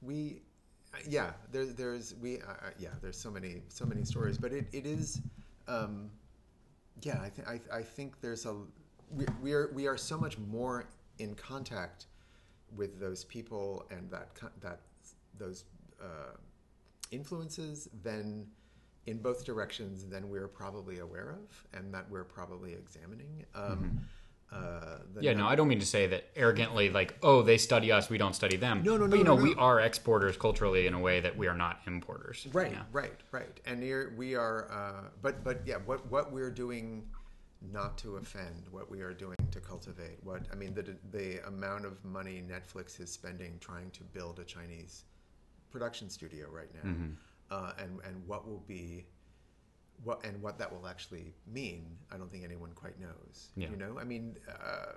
we 0.00 0.42
yeah, 1.08 1.32
there, 1.50 1.66
there's 1.66 2.14
we 2.20 2.38
uh, 2.38 2.50
uh, 2.50 2.70
yeah, 2.78 2.90
there's 3.00 3.18
so 3.18 3.30
many 3.30 3.62
so 3.68 3.84
many 3.84 4.04
stories, 4.04 4.38
but 4.38 4.52
it, 4.52 4.66
it 4.72 4.86
is 4.86 5.20
um, 5.68 6.10
yeah, 7.02 7.20
I 7.22 7.28
think 7.28 7.48
I, 7.48 7.60
I 7.78 7.82
think 7.82 8.20
there's 8.20 8.46
a 8.46 8.54
we, 9.10 9.26
we 9.42 9.52
are 9.52 9.70
we 9.74 9.86
are 9.86 9.96
so 9.96 10.18
much 10.18 10.38
more 10.38 10.86
in 11.18 11.34
contact 11.34 12.06
with 12.76 12.98
those 13.00 13.24
people 13.24 13.84
and 13.90 14.10
that 14.10 14.28
that 14.60 14.80
those 15.38 15.64
uh, 16.00 16.36
influences 17.12 17.88
than 18.02 18.46
in 19.06 19.18
both 19.18 19.44
directions 19.44 20.04
than 20.04 20.28
we're 20.30 20.48
probably 20.48 20.98
aware 21.00 21.30
of 21.30 21.78
and 21.78 21.92
that 21.92 22.08
we're 22.10 22.24
probably 22.24 22.72
examining. 22.72 23.44
Um, 23.54 24.00
uh, 24.52 24.98
Yeah, 25.20 25.32
no, 25.32 25.46
I 25.46 25.54
don't 25.54 25.68
mean 25.68 25.80
to 25.80 25.86
say 25.86 26.06
that 26.08 26.24
arrogantly, 26.36 26.90
like, 26.90 27.16
oh, 27.22 27.42
they 27.42 27.56
study 27.56 27.90
us, 27.90 28.10
we 28.10 28.18
don't 28.18 28.34
study 28.34 28.56
them. 28.56 28.82
No, 28.84 28.96
no, 28.96 29.08
But 29.08 29.10
no, 29.10 29.16
you 29.16 29.24
know, 29.24 29.36
no, 29.36 29.42
we 29.42 29.54
are 29.54 29.80
exporters 29.80 30.36
culturally 30.36 30.86
in 30.86 30.94
a 30.94 31.00
way 31.00 31.20
that 31.20 31.36
we 31.36 31.46
are 31.46 31.56
not 31.56 31.80
importers. 31.86 32.46
Right, 32.52 32.76
right, 32.92 33.18
right. 33.30 33.60
And 33.64 33.80
we 34.16 34.34
are, 34.34 34.70
uh, 34.70 35.08
but 35.22 35.42
but 35.42 35.62
yeah, 35.64 35.76
what 35.86 36.06
what 36.10 36.32
we're 36.32 36.50
doing 36.50 37.04
not 37.72 37.96
to 37.98 38.16
offend, 38.16 38.66
what 38.70 38.90
we 38.90 39.00
are 39.00 39.14
doing 39.14 39.36
to 39.52 39.60
cultivate. 39.60 40.18
What 40.22 40.42
I 40.52 40.54
mean, 40.56 40.74
the 40.74 40.96
the 41.10 41.46
amount 41.46 41.86
of 41.86 42.04
money 42.04 42.42
Netflix 42.46 43.00
is 43.00 43.10
spending 43.10 43.56
trying 43.60 43.90
to 43.92 44.04
build 44.04 44.38
a 44.38 44.44
Chinese 44.44 45.04
production 45.72 46.08
studio 46.10 46.46
right 46.50 46.72
now, 46.74 46.90
Mm-hmm. 46.90 47.10
uh, 47.50 47.72
and 47.78 48.00
and 48.06 48.26
what 48.26 48.46
will 48.46 48.62
be. 48.68 49.06
What 50.04 50.24
and 50.24 50.42
what 50.42 50.58
that 50.58 50.72
will 50.72 50.88
actually 50.88 51.32
mean, 51.46 51.86
I 52.10 52.16
don't 52.16 52.28
think 52.28 52.42
anyone 52.42 52.70
quite 52.74 52.98
knows. 52.98 53.50
Yeah. 53.54 53.70
You 53.70 53.76
know, 53.76 54.00
I 54.00 54.04
mean, 54.04 54.36
uh, 54.48 54.94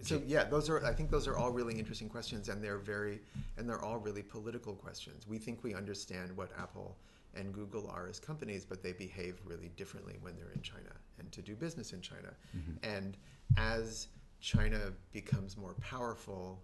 so 0.00 0.22
yeah, 0.24 0.44
those 0.44 0.70
are 0.70 0.84
I 0.86 0.92
think 0.92 1.10
those 1.10 1.26
are 1.26 1.36
all 1.36 1.50
really 1.50 1.76
interesting 1.76 2.08
questions, 2.08 2.48
and 2.48 2.62
they're 2.62 2.78
very 2.78 3.20
and 3.56 3.68
they're 3.68 3.82
all 3.84 3.98
really 3.98 4.22
political 4.22 4.74
questions. 4.74 5.26
We 5.26 5.38
think 5.38 5.64
we 5.64 5.74
understand 5.74 6.36
what 6.36 6.50
Apple 6.56 6.98
and 7.34 7.52
Google 7.52 7.88
are 7.88 8.06
as 8.08 8.20
companies, 8.20 8.64
but 8.64 8.80
they 8.80 8.92
behave 8.92 9.40
really 9.44 9.70
differently 9.76 10.18
when 10.20 10.36
they're 10.36 10.52
in 10.52 10.62
China 10.62 10.92
and 11.18 11.30
to 11.32 11.42
do 11.42 11.56
business 11.56 11.92
in 11.92 12.00
China. 12.00 12.32
And 12.84 13.16
as 13.56 14.06
China 14.40 14.92
becomes 15.12 15.56
more 15.56 15.74
powerful, 15.80 16.62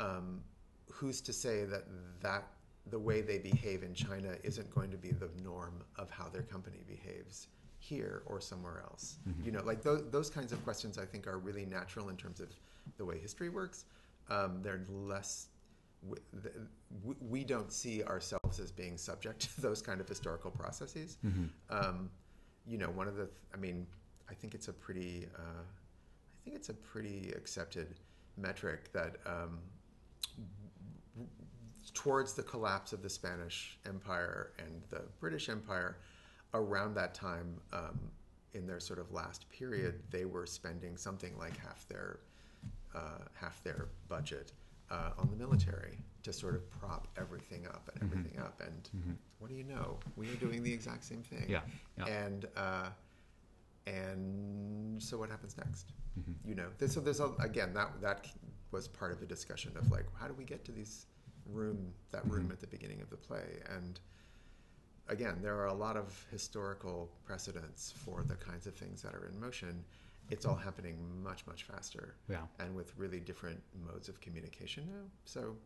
um, 0.00 0.42
who's 0.90 1.20
to 1.22 1.32
say 1.32 1.64
that 1.64 1.84
that 2.20 2.44
the 2.88 2.98
way 2.98 3.20
they 3.20 3.38
behave 3.38 3.82
in 3.82 3.94
China 3.94 4.36
isn't 4.44 4.70
going 4.74 4.90
to 4.90 4.96
be 4.96 5.10
the 5.10 5.28
norm 5.42 5.82
of 5.96 6.10
how 6.10 6.28
their 6.28 6.42
company 6.42 6.78
behaves 6.86 7.48
here 7.78 8.22
or 8.26 8.40
somewhere 8.40 8.80
else? 8.84 9.16
You 9.44 9.50
know, 9.52 9.62
like 9.64 9.82
those, 9.82 10.04
those 10.10 10.30
kinds 10.30 10.52
of 10.52 10.62
questions 10.64 10.96
I 10.98 11.04
think 11.04 11.26
are 11.26 11.38
really 11.38 11.66
natural 11.66 12.08
in 12.10 12.16
terms 12.16 12.40
of 12.40 12.48
the 12.96 13.04
way 13.04 13.18
history 13.18 13.48
works. 13.48 13.84
Um, 14.30 14.60
they're 14.62 14.82
less. 14.88 15.48
w- 16.02 16.22
th- 16.42 16.54
w- 17.02 17.16
We 17.20 17.42
don't 17.44 17.72
see 17.72 18.02
ourselves 18.04 18.60
as 18.60 18.70
being 18.70 18.96
subject 18.96 19.40
to 19.54 19.60
those 19.60 19.82
kind 19.82 20.00
of 20.00 20.08
historical 20.08 20.50
processes. 20.50 21.18
Um, 21.70 22.10
you 22.68 22.78
know, 22.78 22.90
one 22.90 23.08
of 23.08 23.16
the, 23.16 23.24
th- 23.26 23.36
I 23.52 23.56
mean, 23.56 23.86
I 24.30 24.34
think 24.34 24.54
it's 24.54 24.68
a 24.68 24.72
pretty, 24.72 25.26
uh, 25.36 25.62
I 25.62 26.38
think 26.44 26.56
it's 26.56 26.68
a 26.68 26.74
pretty 26.74 27.32
accepted 27.36 27.94
metric 28.36 28.92
that 28.92 29.16
um, 29.26 29.58
towards 32.06 32.34
the 32.34 32.42
collapse 32.44 32.92
of 32.92 33.02
the 33.02 33.10
Spanish 33.10 33.76
Empire 33.84 34.52
and 34.60 34.80
the 34.90 35.02
British 35.18 35.48
Empire, 35.48 35.96
around 36.54 36.94
that 36.94 37.14
time, 37.14 37.56
um, 37.72 37.98
in 38.54 38.64
their 38.64 38.78
sort 38.78 39.00
of 39.00 39.10
last 39.12 39.44
period, 39.50 40.00
they 40.10 40.24
were 40.24 40.46
spending 40.46 40.96
something 40.96 41.36
like 41.36 41.56
half 41.58 41.86
their 41.88 42.20
uh, 42.94 43.18
half 43.34 43.62
their 43.64 43.88
budget 44.08 44.52
uh, 44.90 45.10
on 45.18 45.28
the 45.30 45.36
military 45.36 45.98
to 46.22 46.32
sort 46.32 46.54
of 46.54 46.70
prop 46.70 47.08
everything 47.18 47.66
up 47.66 47.90
and 47.94 48.02
everything 48.10 48.38
up. 48.38 48.62
And 48.64 49.16
what 49.40 49.48
do 49.50 49.56
you 49.56 49.64
know? 49.64 49.98
We 50.16 50.30
are 50.30 50.36
doing 50.36 50.62
the 50.62 50.72
exact 50.72 51.04
same 51.04 51.22
thing. 51.22 51.44
Yeah, 51.48 51.60
yeah. 51.98 52.06
And 52.06 52.46
uh, 52.56 52.86
and 53.88 55.02
so 55.02 55.18
what 55.18 55.28
happens 55.28 55.56
next? 55.58 55.92
Mm-hmm. 56.18 56.48
You 56.48 56.54
know, 56.54 56.68
There's- 56.78 56.94
so 56.94 57.00
there's 57.00 57.20
a, 57.20 57.32
again 57.40 57.74
that 57.74 58.00
that 58.00 58.28
was 58.70 58.86
part 58.88 59.10
of 59.12 59.18
the 59.20 59.26
discussion 59.26 59.72
of 59.76 59.90
like 59.90 60.06
how 60.18 60.28
do 60.28 60.34
we 60.34 60.44
get 60.44 60.64
to 60.66 60.72
these 60.72 61.06
room 61.52 61.92
that 62.10 62.24
room 62.30 62.50
at 62.52 62.60
the 62.60 62.66
beginning 62.66 63.00
of 63.00 63.10
the 63.10 63.16
play. 63.16 63.60
And 63.74 63.98
again 65.08 65.36
there 65.42 65.54
are 65.56 65.66
a 65.66 65.74
lot 65.74 65.96
of 65.96 66.24
historical 66.30 67.08
precedents 67.24 67.92
for 67.96 68.24
the 68.26 68.34
kinds 68.36 68.66
of 68.66 68.74
things 68.74 69.02
that 69.02 69.14
are 69.14 69.26
in 69.32 69.38
motion. 69.40 69.84
It's 70.30 70.44
all 70.44 70.56
happening 70.56 70.96
much 71.22 71.46
much 71.46 71.64
faster 71.64 72.14
Yeah. 72.28 72.38
and 72.58 72.74
with 72.74 72.92
really 72.96 73.20
different 73.20 73.62
modes 73.86 74.08
of 74.08 74.20
communication 74.20 74.84
now. 74.88 75.04
So 75.24 75.56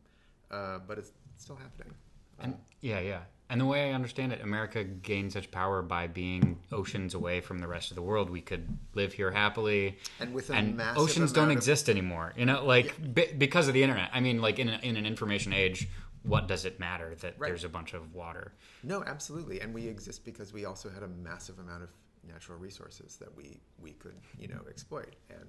uh, 0.50 0.80
but 0.86 0.98
it's 0.98 1.12
still 1.36 1.56
happening. 1.56 1.94
And 2.40 2.56
yeah, 2.80 3.00
yeah. 3.00 3.20
And 3.50 3.60
the 3.60 3.64
way 3.66 3.90
I 3.90 3.92
understand 3.94 4.32
it, 4.32 4.40
America 4.42 4.84
gained 4.84 5.32
such 5.32 5.50
power 5.50 5.82
by 5.82 6.06
being 6.06 6.60
oceans 6.70 7.14
away 7.14 7.40
from 7.40 7.58
the 7.58 7.66
rest 7.66 7.90
of 7.90 7.96
the 7.96 8.02
world. 8.02 8.30
We 8.30 8.40
could 8.40 8.78
live 8.94 9.12
here 9.12 9.32
happily, 9.32 9.98
and 10.20 10.32
with 10.32 10.50
a 10.50 10.54
and 10.54 10.76
massive 10.76 11.02
oceans 11.02 11.32
don't 11.32 11.50
of- 11.50 11.56
exist 11.56 11.90
anymore. 11.90 12.32
You 12.36 12.46
know, 12.46 12.64
like 12.64 12.94
be, 13.12 13.26
because 13.36 13.66
of 13.66 13.74
the 13.74 13.82
internet. 13.82 14.10
I 14.12 14.20
mean, 14.20 14.40
like 14.40 14.60
in 14.60 14.68
a, 14.68 14.78
in 14.84 14.96
an 14.96 15.04
information 15.04 15.52
age, 15.52 15.88
what 16.22 16.46
does 16.46 16.64
it 16.64 16.78
matter 16.78 17.16
that 17.16 17.34
Right. 17.38 17.48
there's 17.48 17.64
a 17.64 17.68
bunch 17.68 17.92
of 17.92 18.14
water? 18.14 18.52
No, 18.84 19.02
absolutely, 19.04 19.60
and 19.60 19.74
we 19.74 19.88
exist 19.88 20.24
because 20.24 20.52
we 20.52 20.64
also 20.64 20.88
had 20.88 21.02
a 21.02 21.08
massive 21.08 21.58
amount 21.58 21.82
of 21.82 21.88
natural 22.28 22.56
resources 22.56 23.16
that 23.16 23.34
we 23.36 23.58
we 23.80 23.94
could 23.94 24.14
you 24.38 24.46
know 24.46 24.60
exploit, 24.68 25.16
and 25.28 25.46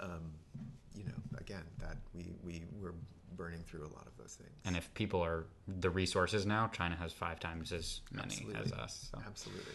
um, 0.00 0.32
you 0.96 1.04
know 1.04 1.38
again 1.38 1.62
that 1.78 1.98
we 2.12 2.34
we 2.42 2.64
were 2.80 2.94
burning 3.36 3.62
through 3.66 3.82
a 3.82 3.92
lot 3.92 4.06
of 4.06 4.16
those 4.18 4.34
things. 4.34 4.50
And 4.64 4.76
if 4.76 4.92
people 4.94 5.22
are 5.22 5.46
the 5.66 5.90
resources 5.90 6.46
now, 6.46 6.68
China 6.68 6.96
has 6.96 7.12
five 7.12 7.40
times 7.40 7.72
as 7.72 8.00
many 8.10 8.26
Absolutely. 8.26 8.60
as 8.60 8.72
us. 8.72 9.08
So. 9.10 9.22
Absolutely, 9.26 9.72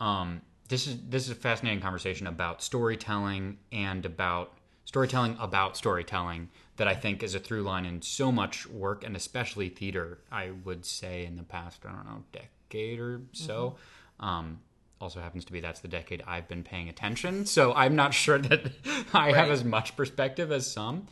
um, 0.00 0.42
this 0.68 0.86
is 0.86 0.98
this 1.08 1.24
is 1.24 1.30
a 1.30 1.34
fascinating 1.34 1.80
conversation 1.80 2.26
about 2.26 2.62
storytelling 2.62 3.58
and 3.72 4.04
about 4.06 4.58
storytelling 4.84 5.36
about 5.40 5.76
storytelling 5.76 6.50
that 6.76 6.88
I 6.88 6.94
think 6.94 7.22
is 7.22 7.34
a 7.34 7.38
through 7.38 7.62
line 7.62 7.84
in 7.84 8.02
so 8.02 8.32
much 8.32 8.66
work 8.66 9.04
and 9.04 9.16
especially 9.16 9.68
theater. 9.68 10.18
I 10.32 10.50
would 10.64 10.84
say 10.84 11.24
in 11.24 11.36
the 11.36 11.42
past 11.42 11.82
I 11.86 11.92
don't 11.92 12.06
know 12.06 12.24
decade 12.32 12.98
or 13.00 13.20
so. 13.32 13.76
Um, 14.20 14.60
also 15.00 15.20
happens 15.20 15.44
to 15.44 15.52
be 15.52 15.60
that's 15.60 15.80
the 15.80 15.88
decade 15.88 16.22
I've 16.26 16.48
been 16.48 16.62
paying 16.62 16.88
attention, 16.88 17.46
so 17.46 17.74
I'm 17.74 17.94
not 17.94 18.14
sure 18.14 18.38
that 18.38 18.72
I 19.12 19.32
have 19.32 19.50
as 19.50 19.64
much 19.64 19.96
perspective 19.96 20.50
as 20.50 20.70
some. 20.70 21.08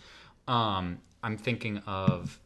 Um, 0.48 0.98
I'm 1.22 1.36
thinking 1.36 1.78
of 1.86 2.40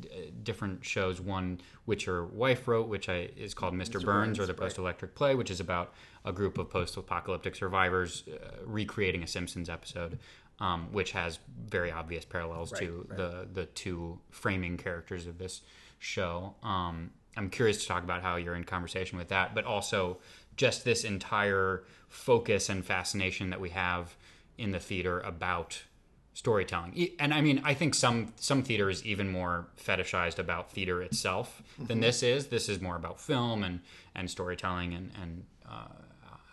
d- 0.00 0.32
different 0.42 0.84
shows. 0.84 1.20
One 1.20 1.60
which 1.84 2.06
your 2.06 2.24
wife 2.26 2.66
wrote, 2.68 2.88
which 2.88 3.08
I 3.08 3.30
is 3.36 3.54
called 3.54 3.74
Mr. 3.74 4.02
Burns, 4.04 4.38
Mr. 4.38 4.42
or 4.42 4.46
the 4.46 4.52
right. 4.52 4.60
Post-Electric 4.60 5.14
Play, 5.14 5.34
which 5.34 5.50
is 5.50 5.60
about 5.60 5.92
a 6.24 6.32
group 6.32 6.58
of 6.58 6.70
post-apocalyptic 6.70 7.54
survivors 7.54 8.24
uh, 8.28 8.56
recreating 8.64 9.22
a 9.22 9.26
Simpsons 9.26 9.68
episode, 9.68 10.18
um, 10.60 10.88
which 10.92 11.12
has 11.12 11.38
very 11.66 11.90
obvious 11.92 12.24
parallels 12.24 12.72
Right, 12.72 12.82
to 12.82 13.06
right. 13.08 13.16
the 13.16 13.48
the 13.52 13.66
two 13.66 14.18
framing 14.30 14.76
characters 14.76 15.26
of 15.26 15.38
this 15.38 15.62
show. 15.98 16.54
Um, 16.62 17.10
I'm 17.36 17.50
curious 17.50 17.82
to 17.82 17.88
talk 17.88 18.04
about 18.04 18.22
how 18.22 18.36
you're 18.36 18.54
in 18.54 18.64
conversation 18.64 19.18
with 19.18 19.28
that, 19.28 19.54
but 19.54 19.64
also 19.64 20.18
just 20.56 20.84
this 20.84 21.02
entire 21.04 21.82
focus 22.08 22.68
and 22.68 22.84
fascination 22.84 23.50
that 23.50 23.60
we 23.60 23.70
have 23.70 24.14
in 24.56 24.70
the 24.70 24.78
theater 24.78 25.18
about 25.20 25.82
storytelling. 26.34 27.10
And 27.18 27.32
I 27.32 27.40
mean, 27.40 27.62
I 27.64 27.72
think 27.74 27.94
some 27.94 28.34
some 28.36 28.62
theater 28.62 28.90
is 28.90 29.04
even 29.06 29.30
more 29.30 29.68
fetishized 29.82 30.38
about 30.38 30.70
theater 30.70 31.00
itself 31.00 31.62
than 31.78 32.00
this 32.00 32.22
is. 32.22 32.48
This 32.48 32.68
is 32.68 32.80
more 32.80 32.96
about 32.96 33.20
film 33.20 33.64
and 33.64 33.80
and 34.14 34.28
storytelling 34.28 34.92
and 34.92 35.10
and 35.20 35.44
uh, 35.66 35.88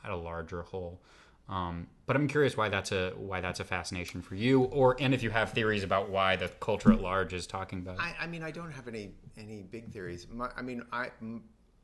at 0.06 0.12
a 0.12 0.16
larger 0.16 0.62
whole. 0.62 1.02
Um, 1.50 1.88
but 2.06 2.16
I'm 2.16 2.28
curious 2.28 2.56
why 2.56 2.70
that's 2.70 2.92
a 2.92 3.10
why 3.18 3.42
that's 3.42 3.60
a 3.60 3.66
fascination 3.66 4.22
for 4.22 4.36
you, 4.36 4.64
or 4.66 4.96
and 5.00 5.14
if 5.14 5.24
you 5.24 5.32
have 5.32 5.52
theories 5.52 5.84
about 5.84 6.10
why 6.10 6.36
the 6.36 6.48
culture 6.48 6.94
at 6.94 7.02
large 7.02 7.34
is 7.34 7.46
talking 7.46 7.80
about. 7.80 8.00
I, 8.00 8.16
I 8.22 8.28
mean, 8.28 8.44
I 8.44 8.52
don't 8.52 8.72
have 8.72 8.88
any 8.88 9.12
any 9.38 9.64
big 9.64 9.92
theories. 9.92 10.28
My, 10.32 10.50
I 10.56 10.62
mean, 10.62 10.84
I 10.94 11.10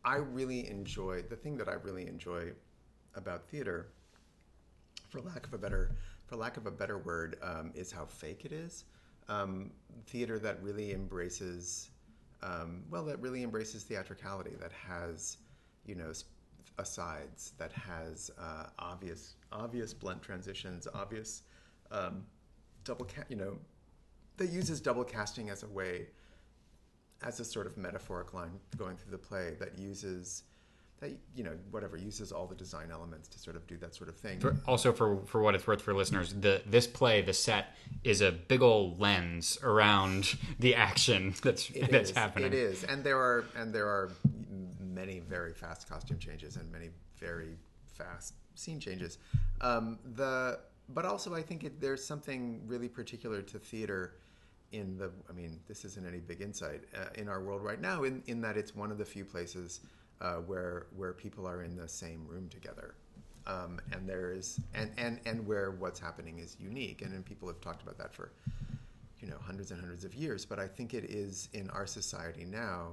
I 0.06 0.18
really 0.18 0.70
enjoy 0.70 1.24
the 1.24 1.36
thing 1.36 1.58
that 1.58 1.68
I 1.68 1.74
really 1.74 2.08
enjoy 2.08 2.52
about 3.16 3.50
theater, 3.50 3.88
for 5.10 5.20
lack 5.22 5.48
of 5.48 5.54
a 5.54 5.58
better 5.58 5.96
for 6.28 6.36
lack 6.36 6.58
of 6.58 6.68
a 6.68 6.72
better 6.72 6.98
word, 6.98 7.38
um, 7.42 7.72
is 7.74 7.92
how 7.92 8.06
fake 8.06 8.44
it 8.46 8.52
is. 8.52 8.86
Um, 9.30 9.72
theater 10.06 10.40
that 10.40 10.62
really 10.62 10.94
embraces, 10.94 11.90
um, 12.44 12.84
well, 12.90 13.04
that 13.06 13.20
really 13.20 13.44
embraces 13.44 13.84
theatricality. 13.84 14.52
That 14.60 14.72
has, 14.72 15.38
you 15.86 15.96
know, 15.96 16.12
asides. 16.78 17.54
That 17.58 17.72
has 17.74 18.30
uh, 18.40 18.68
obvious 18.78 19.36
obvious 19.52 19.94
blunt 19.94 20.22
transitions. 20.22 20.88
Obvious 20.94 21.44
um, 21.92 22.26
double, 22.84 23.06
ca- 23.06 23.26
you 23.30 23.36
know, 23.36 23.58
that 24.38 24.50
uses 24.50 24.80
double 24.82 25.04
casting 25.04 25.50
as 25.50 25.63
a 25.63 25.68
way 25.68 26.08
as 27.24 27.40
a 27.40 27.46
sort 27.46 27.66
of 27.66 27.78
metaphoric 27.78 28.34
line 28.34 28.60
going 28.78 28.96
through 28.96 29.12
the 29.12 29.18
play 29.18 29.56
that 29.60 29.80
uses 29.80 30.44
that 31.00 31.12
you 31.36 31.44
know 31.44 31.54
whatever 31.72 31.96
uses 31.96 32.32
all 32.32 32.48
the 32.48 32.56
design 32.56 32.90
elements 32.92 33.28
to 33.28 33.40
sort 33.40 33.56
of 33.56 33.66
do 33.68 33.78
that 33.78 33.94
sort 33.94 34.10
of 34.10 34.16
thing 34.16 34.40
For, 34.40 34.58
also, 34.66 34.92
for 34.92 35.22
for 35.26 35.42
what 35.42 35.56
it's 35.56 35.68
worth 35.68 35.82
for 35.82 35.94
listeners, 35.94 36.34
the 36.34 36.62
this 36.66 36.88
play, 36.88 37.22
the 37.22 37.34
set, 37.34 37.76
is 38.04 38.22
a 38.22 38.32
big 38.32 38.62
old 38.62 39.00
lens 39.00 39.60
around 39.64 40.36
the 40.60 40.76
action 40.76 41.36
that's 41.44 41.70
It 41.70 41.92
that's 41.92 42.12
is, 42.12 42.18
happening. 42.18 42.48
It 42.48 42.56
is, 42.56 42.84
and 42.84 43.04
there 43.04 43.20
are 43.20 43.46
and 43.56 43.74
there 43.74 43.88
are 43.88 44.12
many 44.80 45.20
very 45.20 45.54
fast 45.54 45.88
costume 45.88 46.18
changes 46.18 46.56
and 46.56 46.72
many 46.72 46.90
very 47.20 47.58
fast 47.86 48.34
scene 48.56 48.80
changes. 48.80 49.20
Um, 49.62 50.00
the 50.16 50.60
but 50.90 51.06
also 51.06 51.36
I 51.36 51.42
think 51.42 51.64
it, 51.64 51.80
there's 51.80 52.04
something 52.04 52.62
really 52.66 52.88
particular 52.88 53.42
to 53.44 53.60
theater 53.60 54.16
in 54.72 54.98
the. 54.98 55.12
I 55.30 55.34
mean, 55.34 55.60
this 55.68 55.86
isn't 55.86 56.08
any 56.08 56.20
big 56.20 56.42
insight 56.42 56.86
uh, 56.96 57.10
in 57.16 57.28
our 57.30 57.42
world 57.42 57.64
right 57.64 57.80
now. 57.80 58.04
In 58.04 58.24
in 58.26 58.42
that 58.42 58.58
it's 58.58 58.76
one 58.76 58.92
of 58.92 58.98
the 58.98 59.06
few 59.06 59.26
places 59.26 59.82
uh, 60.21 60.36
where 60.36 60.88
where 60.95 61.13
people 61.13 61.47
are 61.47 61.63
in 61.63 61.75
the 61.75 61.88
same 61.88 62.25
room 62.27 62.49
together. 62.49 62.95
Um, 63.45 63.80
and 63.93 64.08
there 64.08 64.32
is 64.32 64.60
and, 64.73 64.91
and 64.97 65.19
and 65.25 65.45
where 65.47 65.71
what's 65.71 65.99
happening 65.99 66.39
is 66.39 66.58
unique 66.60 67.01
and, 67.01 67.13
and 67.13 67.23
people 67.23 67.47
have 67.47 67.62
talked 67.62 67.82
about 67.82 67.97
that 67.97 68.13
for 68.13 68.32
you 69.19 69.27
know 69.27 69.38
hundreds 69.41 69.71
and 69.71 69.80
hundreds 69.80 70.03
of 70.03 70.13
years 70.13 70.45
but 70.45 70.60
i 70.60 70.67
think 70.67 70.93
it 70.93 71.06
is 71.06 71.49
in 71.53 71.69
our 71.71 71.86
society 71.86 72.43
now 72.43 72.89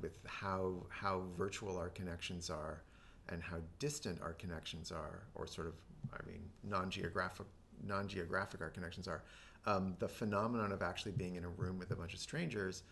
with 0.00 0.18
how 0.24 0.74
how 0.88 1.22
virtual 1.36 1.76
our 1.76 1.88
connections 1.88 2.48
are 2.48 2.82
and 3.28 3.42
how 3.42 3.56
distant 3.78 4.20
our 4.22 4.32
connections 4.34 4.90
are 4.90 5.22
or 5.34 5.46
sort 5.46 5.66
of 5.66 5.74
i 6.14 6.26
mean 6.26 6.40
non-geographic 6.64 7.46
non-geographic 7.86 8.60
our 8.60 8.70
connections 8.70 9.08
are 9.08 9.22
um, 9.64 9.94
the 10.00 10.08
phenomenon 10.08 10.72
of 10.72 10.82
actually 10.82 11.12
being 11.12 11.36
in 11.36 11.44
a 11.44 11.48
room 11.48 11.78
with 11.78 11.92
a 11.92 11.96
bunch 11.96 12.14
of 12.14 12.20
strangers 12.20 12.82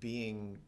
being 0.00 0.58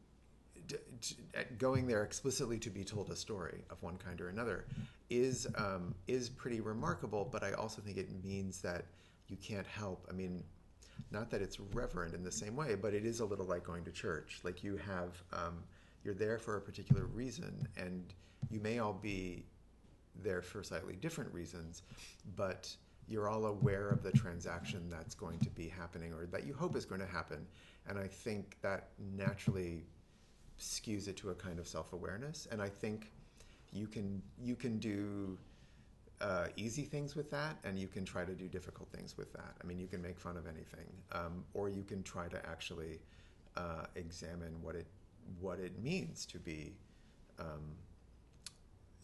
d- 0.71 0.77
d- 1.01 1.17
going 1.59 1.87
there 1.87 2.03
explicitly 2.03 2.59
to 2.59 2.71
be 2.71 2.85
told 2.85 3.11
a 3.11 3.17
story 3.17 3.65
of 3.71 3.83
one 3.83 3.97
kind 3.97 4.21
or 4.21 4.29
another 4.29 4.67
is 5.09 5.47
um, 5.57 5.95
is 6.07 6.29
pretty 6.29 6.61
remarkable. 6.61 7.29
But 7.31 7.43
I 7.43 7.53
also 7.53 7.83
think 7.83 7.97
it 7.97 8.09
means 8.25 8.61
that 8.63 8.85
you 9.29 9.37
can't 9.37 9.67
help. 9.67 10.07
I 10.09 10.13
mean, 10.13 10.43
not 11.11 11.31
that 11.31 11.43
it's 11.43 11.59
reverent 11.61 12.15
in 12.15 12.23
the 12.23 12.33
same 12.33 12.57
way, 12.57 12.75
but 12.75 12.95
it 12.95 13.05
is 13.05 13.21
a 13.21 13.25
little 13.25 13.47
like 13.47 13.65
going 13.65 13.85
to 13.85 13.93
church. 13.93 14.41
Like 14.45 14.63
you 14.63 14.77
have, 14.77 15.23
um, 15.33 15.63
you're 16.05 16.15
there 16.15 16.39
for 16.39 16.57
a 16.57 16.61
particular 16.61 17.05
reason, 17.07 17.67
and 17.77 18.13
you 18.51 18.61
may 18.61 18.79
all 18.79 18.93
be 18.93 19.45
there 20.23 20.43
for 20.43 20.63
slightly 20.63 20.97
different 20.97 21.33
reasons, 21.33 21.83
but 22.37 22.75
you're 23.09 23.29
all 23.29 23.47
aware 23.47 23.89
of 23.89 24.03
the 24.03 24.13
transaction 24.13 24.89
that's 24.89 25.15
going 25.15 25.39
to 25.41 25.51
be 25.51 25.69
happening 25.69 26.13
or 26.13 26.27
that 26.27 26.47
you 26.47 26.55
hope 26.55 26.77
is 26.77 26.85
going 26.85 27.01
to 27.01 27.07
happen. 27.07 27.45
And 27.89 27.99
I 27.99 28.07
think 28.07 28.57
that 28.63 28.91
naturally 29.17 29.85
skews 30.61 31.09
it 31.09 31.17
to 31.19 31.31
a 31.31 31.35
kind 31.35 31.59
of 31.59 31.67
self-awareness. 31.67 32.47
And 32.53 32.63
I 32.63 32.69
think 32.69 33.11
you 33.73 33.87
can 33.87 34.23
you 34.43 34.57
can 34.57 34.79
do 34.79 35.39
uh, 36.21 36.47
easy 36.57 36.83
things 36.83 37.17
with 37.17 37.31
that, 37.31 37.57
and 37.65 37.79
you 37.79 37.89
can 37.89 38.05
try 38.05 38.25
to 38.25 38.35
do 38.35 38.47
difficult 38.47 38.89
things 38.91 39.17
with 39.17 39.33
that. 39.33 39.55
I 39.63 39.67
mean, 39.67 39.79
you 39.79 39.87
can 39.87 40.03
make 40.03 40.19
fun 40.19 40.37
of 40.37 40.47
anything, 40.47 40.87
um, 41.13 41.45
or 41.55 41.69
you 41.69 41.83
can 41.83 42.03
try 42.03 42.29
to 42.29 42.47
actually 42.47 43.01
uh, 43.57 43.87
examine 43.97 44.53
what 44.63 44.75
it 44.75 44.87
what 45.41 45.59
it 45.59 45.83
means 45.83 46.27
to 46.27 46.39
be 46.39 46.75
um, 47.39 47.75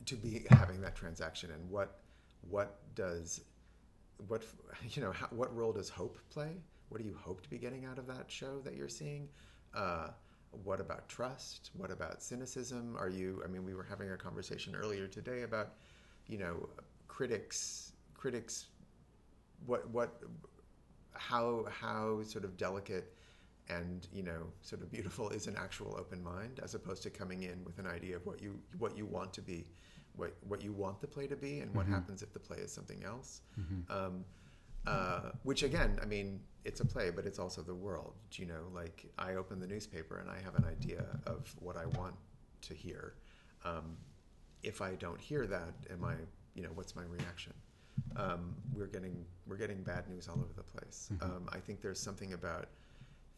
to 0.04 0.14
be 0.14 0.44
having 0.50 0.80
that 0.82 0.94
transaction, 0.94 1.50
and 1.52 1.70
what 1.70 2.00
what 2.50 2.80
does 2.94 3.40
what 4.28 4.42
you 4.90 5.02
know 5.02 5.12
how, 5.12 5.26
what 5.30 5.54
role 5.56 5.72
does 5.72 5.88
hope 5.88 6.18
play? 6.30 6.52
What 6.88 7.00
do 7.00 7.04
you 7.04 7.16
hope 7.18 7.42
to 7.42 7.50
be 7.50 7.58
getting 7.58 7.84
out 7.84 7.98
of 7.98 8.06
that 8.08 8.26
show 8.28 8.60
that 8.64 8.76
you're 8.76 8.88
seeing? 8.88 9.28
Uh, 9.74 10.08
what 10.64 10.80
about 10.80 11.08
trust? 11.08 11.70
What 11.76 11.90
about 11.90 12.22
cynicism? 12.22 12.96
Are 12.98 13.08
you? 13.08 13.42
I 13.44 13.48
mean, 13.48 13.64
we 13.64 13.74
were 13.74 13.86
having 13.88 14.10
a 14.10 14.16
conversation 14.16 14.74
earlier 14.74 15.06
today 15.06 15.42
about, 15.42 15.74
you 16.26 16.38
know, 16.38 16.68
critics. 17.08 17.92
Critics. 18.14 18.66
What 19.66 19.88
what? 19.90 20.20
How 21.12 21.66
how 21.70 22.22
sort 22.24 22.44
of 22.44 22.56
delicate 22.56 23.12
and 23.68 24.06
you 24.12 24.22
know 24.22 24.46
sort 24.60 24.80
of 24.82 24.90
beautiful 24.92 25.28
is 25.30 25.46
an 25.46 25.56
actual 25.58 25.96
open 25.98 26.22
mind 26.22 26.60
as 26.62 26.74
opposed 26.74 27.02
to 27.02 27.10
coming 27.10 27.42
in 27.42 27.64
with 27.64 27.78
an 27.78 27.86
idea 27.86 28.16
of 28.16 28.24
what 28.26 28.40
you 28.40 28.58
what 28.78 28.96
you 28.96 29.06
want 29.06 29.32
to 29.32 29.42
be, 29.42 29.66
what 30.14 30.34
what 30.46 30.62
you 30.62 30.72
want 30.72 31.00
the 31.00 31.06
play 31.06 31.26
to 31.26 31.36
be, 31.36 31.60
and 31.60 31.74
what 31.74 31.86
happens 31.92 32.22
if 32.22 32.32
the 32.32 32.38
play 32.38 32.58
is 32.58 32.72
something 32.72 33.02
else. 33.04 33.40
Um, 33.90 34.24
uh, 34.86 35.30
which 35.42 35.62
again, 35.62 35.98
I 36.02 36.06
mean, 36.06 36.40
it's 36.64 36.80
a 36.80 36.84
play, 36.84 37.10
but 37.10 37.26
it's 37.26 37.38
also 37.38 37.62
the 37.62 37.74
world. 37.74 38.14
You 38.32 38.46
know, 38.46 38.62
like 38.74 39.06
I 39.18 39.34
open 39.34 39.60
the 39.60 39.66
newspaper 39.66 40.18
and 40.18 40.30
I 40.30 40.40
have 40.44 40.54
an 40.56 40.64
idea 40.64 41.04
of 41.26 41.54
what 41.60 41.76
I 41.76 41.86
want 41.86 42.14
to 42.62 42.74
hear. 42.74 43.14
Um, 43.64 43.96
if 44.62 44.80
I 44.80 44.94
don't 44.94 45.20
hear 45.20 45.46
that, 45.46 45.74
am 45.90 46.04
I, 46.04 46.14
you 46.54 46.62
know, 46.62 46.70
what's 46.74 46.96
my 46.96 47.04
reaction? 47.04 47.52
Um, 48.16 48.54
we're 48.74 48.86
getting 48.86 49.24
we're 49.46 49.56
getting 49.56 49.82
bad 49.82 50.08
news 50.08 50.28
all 50.28 50.36
over 50.36 50.52
the 50.56 50.62
place. 50.62 51.08
Um, 51.20 51.48
I 51.52 51.58
think 51.58 51.80
there's 51.80 52.00
something 52.00 52.32
about 52.32 52.68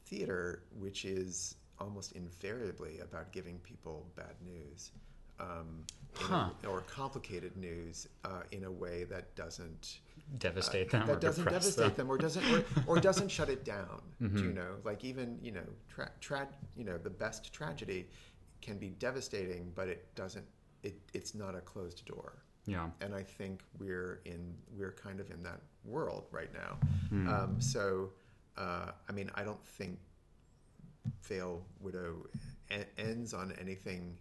theater 0.06 0.62
which 0.78 1.04
is 1.04 1.56
almost 1.78 2.12
invariably 2.12 2.98
about 3.00 3.30
giving 3.32 3.58
people 3.58 4.06
bad 4.16 4.34
news 4.44 4.90
a- 6.30 6.50
or 6.66 6.80
complicated 6.82 7.56
news 7.56 8.08
uh, 8.24 8.42
in 8.52 8.64
a 8.64 8.70
way 8.70 9.04
that 9.04 9.34
doesn't 9.34 10.00
Devastate 10.38 10.90
them 10.90 11.02
or 11.08 11.12
Uh, 11.12 11.14
that 11.14 11.20
doesn't 11.22 11.44
devastate 11.44 11.96
them. 11.96 12.08
them, 12.08 12.10
or 12.10 12.18
doesn't 12.18 12.44
or, 12.52 12.64
or 12.86 13.00
doesn't 13.08 13.28
shut 13.30 13.48
it 13.48 13.64
down. 13.64 14.02
Mm-hmm. 14.20 14.36
You 14.38 14.52
know, 14.52 14.74
like 14.84 15.02
even 15.04 15.38
you 15.42 15.52
know, 15.52 15.64
tra- 15.88 16.12
tra- 16.20 16.48
you 16.76 16.84
know, 16.84 16.98
the 16.98 17.08
best 17.08 17.50
tragedy 17.52 18.08
can 18.60 18.76
be 18.76 18.90
devastating, 18.90 19.72
but 19.74 19.88
it 19.88 20.14
doesn't. 20.14 20.44
It 20.82 21.00
it's 21.14 21.34
not 21.34 21.54
a 21.54 21.60
closed 21.60 22.04
door. 22.04 22.42
Yeah. 22.66 22.90
And 23.00 23.14
I 23.14 23.22
think 23.22 23.62
we're 23.78 24.20
in 24.26 24.54
we're 24.76 24.92
kind 24.92 25.18
of 25.18 25.30
in 25.30 25.42
that 25.44 25.60
world 25.86 26.26
right 26.30 26.52
now. 26.52 26.76
Hmm. 27.08 27.28
Um, 27.28 27.60
so, 27.60 28.10
uh, 28.58 28.90
I 29.08 29.12
mean, 29.12 29.30
I 29.34 29.44
don't 29.44 29.64
think 29.64 29.98
Veil 31.22 31.64
Widow 31.80 32.26
e- 32.70 32.84
ends 32.98 33.32
on 33.32 33.52
anything 33.58 34.14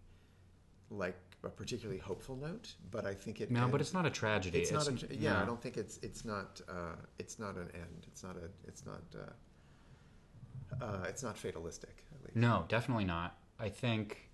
like 0.90 1.18
a 1.44 1.50
particularly 1.50 2.00
hopeful 2.00 2.36
note, 2.36 2.74
but 2.92 3.06
I 3.06 3.14
think 3.14 3.42
it 3.42 3.52
No, 3.52 3.68
but 3.68 3.80
it's 3.82 3.94
not 3.94 4.06
a 4.06 4.10
tragedy. 4.10 4.60
it's, 4.60 4.72
not 4.72 4.88
a, 4.88 4.94
It's- 4.94 5.18
yeah, 5.20 5.34
no. 5.34 5.40
I 5.42 5.46
don't 5.46 5.62
think 5.62 5.78
it's 5.78 5.98
it's 6.02 6.26
not 6.26 6.62
uh, 6.68 6.96
it's 7.20 7.38
not 7.40 7.56
an 7.56 7.70
end. 7.74 8.06
It's 8.08 8.24
not 8.24 8.36
a 8.38 8.50
it's 8.68 8.86
not 8.86 9.04
uh, 9.16 10.84
uh, 10.86 11.04
it's 11.08 11.24
not 11.24 11.38
fatalistic. 11.38 12.04
At 12.14 12.24
least. 12.26 12.36
No, 12.36 12.66
definitely 12.68 13.06
not. 13.06 13.38
I 13.60 13.70
think 13.70 14.30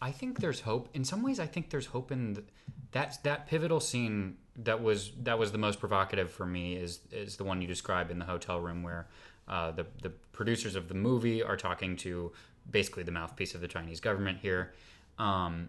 I 0.00 0.10
think 0.10 0.40
there's 0.40 0.60
hope. 0.60 0.88
In 0.94 1.04
some 1.04 1.22
ways 1.22 1.38
I 1.40 1.46
think 1.46 1.70
there's 1.70 1.86
hope 1.86 2.10
in 2.12 2.34
th- 2.34 2.46
that 2.92 3.18
that 3.22 3.46
pivotal 3.46 3.80
scene 3.80 4.36
that 4.56 4.82
was 4.82 5.12
that 5.22 5.38
was 5.38 5.52
the 5.52 5.58
most 5.58 5.80
provocative 5.80 6.30
for 6.30 6.44
me 6.46 6.74
is 6.76 7.00
is 7.10 7.36
the 7.36 7.44
one 7.44 7.62
you 7.62 7.68
describe 7.68 8.10
in 8.10 8.18
the 8.18 8.24
hotel 8.26 8.60
room 8.60 8.82
where 8.82 9.08
uh, 9.48 9.70
the 9.70 9.86
the 10.02 10.10
producers 10.32 10.74
of 10.76 10.88
the 10.88 10.94
movie 10.94 11.42
are 11.42 11.56
talking 11.56 11.96
to 11.96 12.32
basically 12.70 13.02
the 13.02 13.12
mouthpiece 13.12 13.54
of 13.54 13.60
the 13.60 13.68
Chinese 13.68 14.00
government 14.00 14.38
here. 14.40 14.72
Um, 15.18 15.68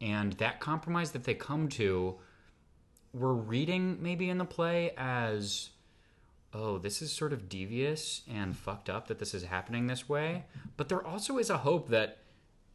and 0.00 0.32
that 0.34 0.60
compromise 0.60 1.12
that 1.12 1.24
they 1.24 1.34
come 1.34 1.68
to 1.70 2.16
we're 3.12 3.32
reading 3.32 3.98
maybe 4.00 4.30
in 4.30 4.38
the 4.38 4.44
play 4.44 4.92
as 4.96 5.70
oh, 6.52 6.78
this 6.78 7.00
is 7.00 7.12
sort 7.12 7.32
of 7.32 7.48
devious 7.48 8.22
and 8.28 8.56
fucked 8.56 8.90
up 8.90 9.06
that 9.06 9.18
this 9.18 9.34
is 9.34 9.44
happening 9.44 9.86
this 9.86 10.08
way. 10.08 10.44
But 10.76 10.88
there 10.88 11.04
also 11.04 11.38
is 11.38 11.48
a 11.48 11.58
hope 11.58 11.90
that, 11.90 12.18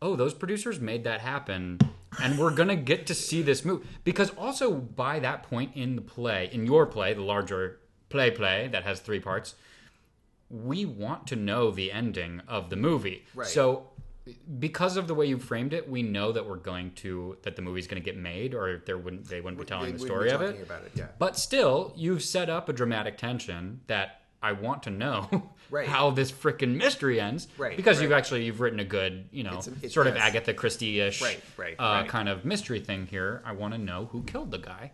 oh, 0.01 0.15
those 0.15 0.33
producers 0.33 0.79
made 0.79 1.03
that 1.03 1.19
happen 1.19 1.79
and 2.21 2.39
we're 2.39 2.55
to 2.55 2.75
get 2.77 3.05
to 3.07 3.13
see 3.13 3.41
this 3.41 3.65
move. 3.65 3.85
Because 4.05 4.29
also 4.31 4.71
by 4.71 5.19
that 5.19 5.43
point 5.43 5.71
in 5.75 5.97
the 5.97 6.01
play, 6.01 6.49
in 6.53 6.65
your 6.65 6.85
play, 6.85 7.13
the 7.13 7.21
larger 7.21 7.79
play 8.07 8.31
play 8.31 8.69
that 8.71 8.83
has 8.83 9.01
three 9.01 9.19
parts, 9.19 9.55
we 10.63 10.85
want 10.85 11.27
to 11.27 11.35
know 11.35 11.71
the 11.71 11.91
ending 11.91 12.41
of 12.47 12.69
the 12.69 12.75
movie. 12.75 13.25
Right. 13.33 13.47
So 13.47 13.87
because 14.59 14.97
of 14.97 15.07
the 15.07 15.13
way 15.13 15.25
you 15.27 15.37
framed 15.37 15.73
it, 15.73 15.89
we 15.89 16.01
know 16.01 16.31
that 16.31 16.47
we're 16.47 16.55
going 16.57 16.91
to 16.95 17.37
that 17.43 17.55
the 17.55 17.61
movie's 17.61 17.87
going 17.87 18.01
to 18.01 18.05
get 18.05 18.17
made, 18.17 18.53
or 18.55 18.81
there 18.85 18.97
wouldn't 18.97 19.25
they 19.27 19.41
wouldn't 19.41 19.59
be 19.59 19.65
telling 19.65 19.85
They 19.87 19.91
the 19.93 19.99
story 20.05 20.31
of 20.31 20.41
it. 20.41 20.55
It, 20.55 20.91
yeah. 20.95 21.07
But 21.19 21.37
still, 21.37 21.93
you've 21.95 22.23
set 22.23 22.49
up 22.49 22.69
a 22.69 22.73
dramatic 22.73 23.17
tension 23.17 23.81
that 23.87 24.21
I 24.41 24.53
want 24.53 24.83
to 24.83 24.89
know 24.89 25.51
Right. 25.71 25.87
how 25.87 26.11
this 26.11 26.31
freaking 26.31 26.75
mystery 26.75 27.19
ends. 27.19 27.47
Right, 27.57 27.75
Because 27.75 27.99
you've 28.01 28.11
actually 28.11 28.45
you've 28.45 28.61
written 28.61 28.79
a 28.79 28.83
good, 28.85 29.27
you 29.31 29.43
know, 29.43 29.57
It's 29.57 29.67
a- 29.67 29.73
it- 29.81 29.91
sort 29.91 30.05
of 30.07 30.15
yes. 30.15 30.23
Agatha 30.23 30.53
Christie-ish 30.53 31.21
Right, 31.21 31.41
right, 31.57 31.75
uh, 31.79 31.83
right. 31.83 32.07
kind 32.07 32.29
of 32.29 32.45
mystery 32.45 32.79
thing 32.79 33.07
here. 33.07 33.41
I 33.45 33.53
want 33.53 33.73
to 33.73 33.79
know 33.79 34.07
who 34.11 34.21
killed 34.23 34.51
the 34.51 34.59
guy. 34.59 34.91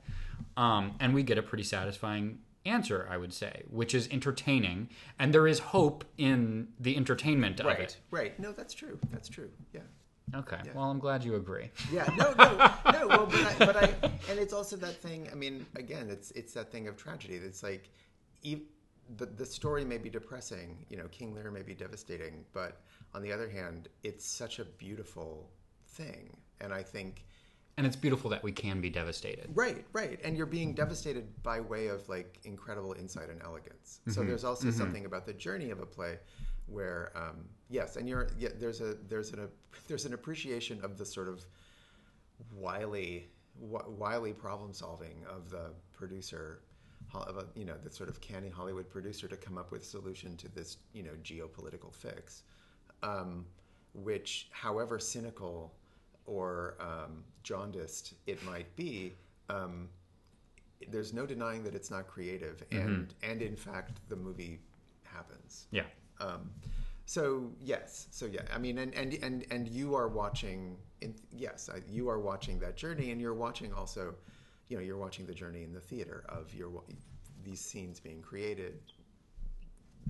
Um, 0.58 0.94
and 1.02 1.14
we 1.14 1.24
get 1.24 1.38
a 1.38 1.42
pretty 1.44 1.64
satisfying 1.66 2.40
answer, 2.66 3.08
I 3.10 3.18
would 3.18 3.34
say, 3.34 3.64
which 3.70 3.94
is 3.96 4.08
entertaining, 4.12 4.90
and 5.20 5.34
there 5.34 5.48
is 5.48 5.60
hope 5.60 6.06
in 6.18 6.68
the 6.80 6.96
entertainment 6.96 7.60
of 7.60 7.66
Right, 7.68 7.80
it. 7.80 7.98
right. 8.12 8.40
No, 8.40 8.52
that's 8.52 8.74
true. 8.74 9.00
That's 9.12 9.30
true. 9.30 9.50
Yeah. 9.74 9.82
Okay. 10.36 10.60
Well, 10.74 10.86
I'm 10.90 11.00
glad 11.00 11.24
you 11.24 11.36
agree. 11.36 11.72
Yeah, 11.92 12.08
no, 12.16 12.34
no, 12.38 12.54
no. 13.00 13.08
Well, 13.08 13.26
but 13.26 13.42
I, 13.46 13.56
but 13.66 13.76
I, 13.76 13.84
and 14.30 14.40
it's 14.40 14.54
also 14.54 14.78
that 14.78 14.96
thing. 15.02 15.28
I 15.32 15.36
mean, 15.36 15.66
again, 15.76 16.10
it's 16.10 16.32
it's 16.32 16.54
that 16.54 16.72
thing 16.72 16.88
of 16.88 16.96
tragedy. 16.96 17.36
It's 17.36 17.64
like, 17.64 17.90
ev- 18.46 18.62
the 19.18 19.26
the 19.26 19.46
story 19.46 19.84
may 19.84 19.98
be 19.98 20.10
depressing. 20.10 20.86
You 20.90 20.98
know, 20.98 21.08
King 21.12 21.34
Lear 21.36 21.52
may 21.52 21.64
be 21.64 21.74
devastating, 21.74 22.46
but 22.54 22.82
on 23.14 23.22
the 23.22 23.32
other 23.34 23.50
hand, 23.50 23.90
it's 24.04 24.26
such 24.26 24.60
a 24.60 24.64
beautiful 24.66 25.50
thing. 25.90 26.38
And 26.62 26.72
I 26.74 26.84
think, 26.84 27.26
And 27.78 27.88
it's 27.88 27.96
beautiful 27.96 28.30
that 28.30 28.44
we 28.44 28.52
can 28.52 28.82
be 28.82 28.90
devastated. 28.90 29.50
right, 29.54 29.86
right, 29.94 30.20
and 30.24 30.38
you're 30.38 30.46
being 30.46 30.74
devastated 30.74 31.26
by 31.42 31.60
way 31.60 31.88
of 31.88 32.08
like 32.10 32.40
incredible 32.44 32.94
insight 32.94 33.30
and 33.30 33.42
elegance. 33.44 34.02
So 34.10 34.24
there's 34.24 34.44
also 34.44 34.72
something 34.72 35.06
about 35.06 35.26
the 35.26 35.34
journey 35.34 35.72
of 35.72 35.80
a 35.80 35.86
play 35.86 36.20
where, 36.68 37.12
um, 37.16 37.46
yes, 37.70 37.96
and 37.96 38.08
you're 38.08 38.28
yeah, 38.38 38.50
there's 38.60 38.82
a 38.82 38.96
there's 39.08 39.32
an 39.32 39.40
a, 39.40 39.48
there's 39.88 40.06
an 40.06 40.14
appreciation 40.14 40.80
of 40.84 40.98
the 40.98 41.06
sort 41.06 41.28
of 41.28 41.46
wily 42.54 43.30
wily 43.60 44.34
problem 44.34 44.74
solving 44.74 45.24
of 45.30 45.50
the 45.50 45.72
producer 45.94 46.62
of 47.14 47.38
a, 47.38 47.46
you 47.56 47.66
know 47.66 47.76
the 47.84 47.92
sort 47.92 48.10
of 48.10 48.22
canny 48.22 48.50
Hollywood 48.50 48.90
producer 48.90 49.28
to 49.28 49.36
come 49.36 49.58
up 49.58 49.72
with 49.72 49.82
a 49.82 49.86
solution 49.86 50.38
to 50.38 50.48
this 50.50 50.78
you 50.94 51.04
know 51.04 51.12
geopolitical 51.24 51.94
fix 51.94 52.44
um, 53.04 53.46
which 53.94 54.48
however 54.52 55.00
cynical 55.00 55.74
or 56.36 56.76
um, 56.80 57.24
jaundiced 57.44 58.14
it 58.28 58.40
might 58.52 58.70
be 58.76 59.14
um, 59.50 59.90
there's 60.90 61.14
no 61.14 61.26
denying 61.26 61.64
that 61.64 61.76
it's 61.76 61.92
not 61.92 62.08
creative 62.08 62.64
and 62.72 63.14
and 63.30 63.42
in 63.42 63.56
fact 63.56 64.00
the 64.10 64.16
movie 64.16 64.60
happens 65.04 65.68
Yeah. 65.72 65.84
um, 66.20 66.50
so 67.06 67.52
yes, 67.60 68.08
so 68.12 68.26
yeah, 68.26 68.44
I 68.56 68.58
mean, 68.58 68.78
and 68.78 68.94
and 68.96 69.14
and 69.28 69.46
and 69.52 69.68
you 69.68 69.96
are 69.96 70.08
watching. 70.08 70.78
In, 71.02 71.14
yes, 71.36 71.70
I, 71.74 71.80
you 71.90 72.08
are 72.10 72.20
watching 72.20 72.58
that 72.60 72.78
journey, 72.78 73.12
and 73.12 73.20
you're 73.20 73.34
watching 73.48 73.74
also, 73.74 74.16
you 74.70 74.78
know, 74.78 74.84
you're 74.88 75.02
watching 75.06 75.26
the 75.26 75.34
journey 75.34 75.64
in 75.64 75.74
the 75.74 75.80
theater 75.82 76.24
of 76.30 76.54
your 76.56 76.70
these 77.44 77.60
scenes 77.60 78.00
being 78.00 78.22
created, 78.22 78.80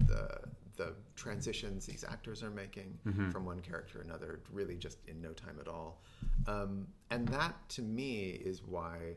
the 0.06 0.28
the 0.78 0.94
transitions 1.16 1.86
these 1.86 2.04
actors 2.04 2.44
are 2.44 2.50
making 2.50 2.98
from 3.32 3.46
one 3.46 3.60
character 3.62 4.00
to 4.00 4.06
another, 4.06 4.40
really 4.52 4.76
just 4.76 4.98
in 5.08 5.22
no 5.22 5.32
time 5.34 5.58
at 5.60 5.68
all, 5.68 6.02
um, 6.48 6.88
and 7.10 7.28
that 7.30 7.56
to 7.70 7.82
me 7.82 8.30
is 8.30 8.64
why 8.64 9.16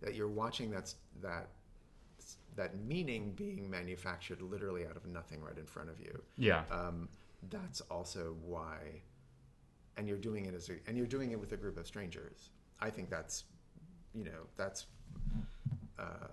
that 0.00 0.14
you're 0.14 0.28
watching 0.28 0.70
that's 0.70 0.96
that 1.22 1.48
that 2.56 2.78
meaning 2.86 3.32
being 3.36 3.68
manufactured 3.70 4.40
literally 4.40 4.86
out 4.86 4.96
of 4.96 5.06
nothing 5.06 5.42
right 5.42 5.58
in 5.58 5.66
front 5.66 5.90
of 5.90 6.00
you. 6.00 6.22
Yeah. 6.36 6.62
um, 6.70 7.08
that's 7.50 7.80
also 7.82 8.34
why 8.44 8.78
and 9.96 10.08
you're 10.08 10.18
doing 10.18 10.46
it 10.46 10.54
as 10.54 10.68
a 10.68 10.74
and 10.86 10.96
you're 10.96 11.06
doing 11.06 11.32
it 11.32 11.40
with 11.40 11.52
a 11.52 11.56
group 11.56 11.78
of 11.78 11.86
strangers. 11.86 12.50
I 12.80 12.90
think 12.90 13.10
that's 13.10 13.44
you 14.14 14.24
know 14.24 14.46
that's 14.56 14.86
uh, 15.98 16.28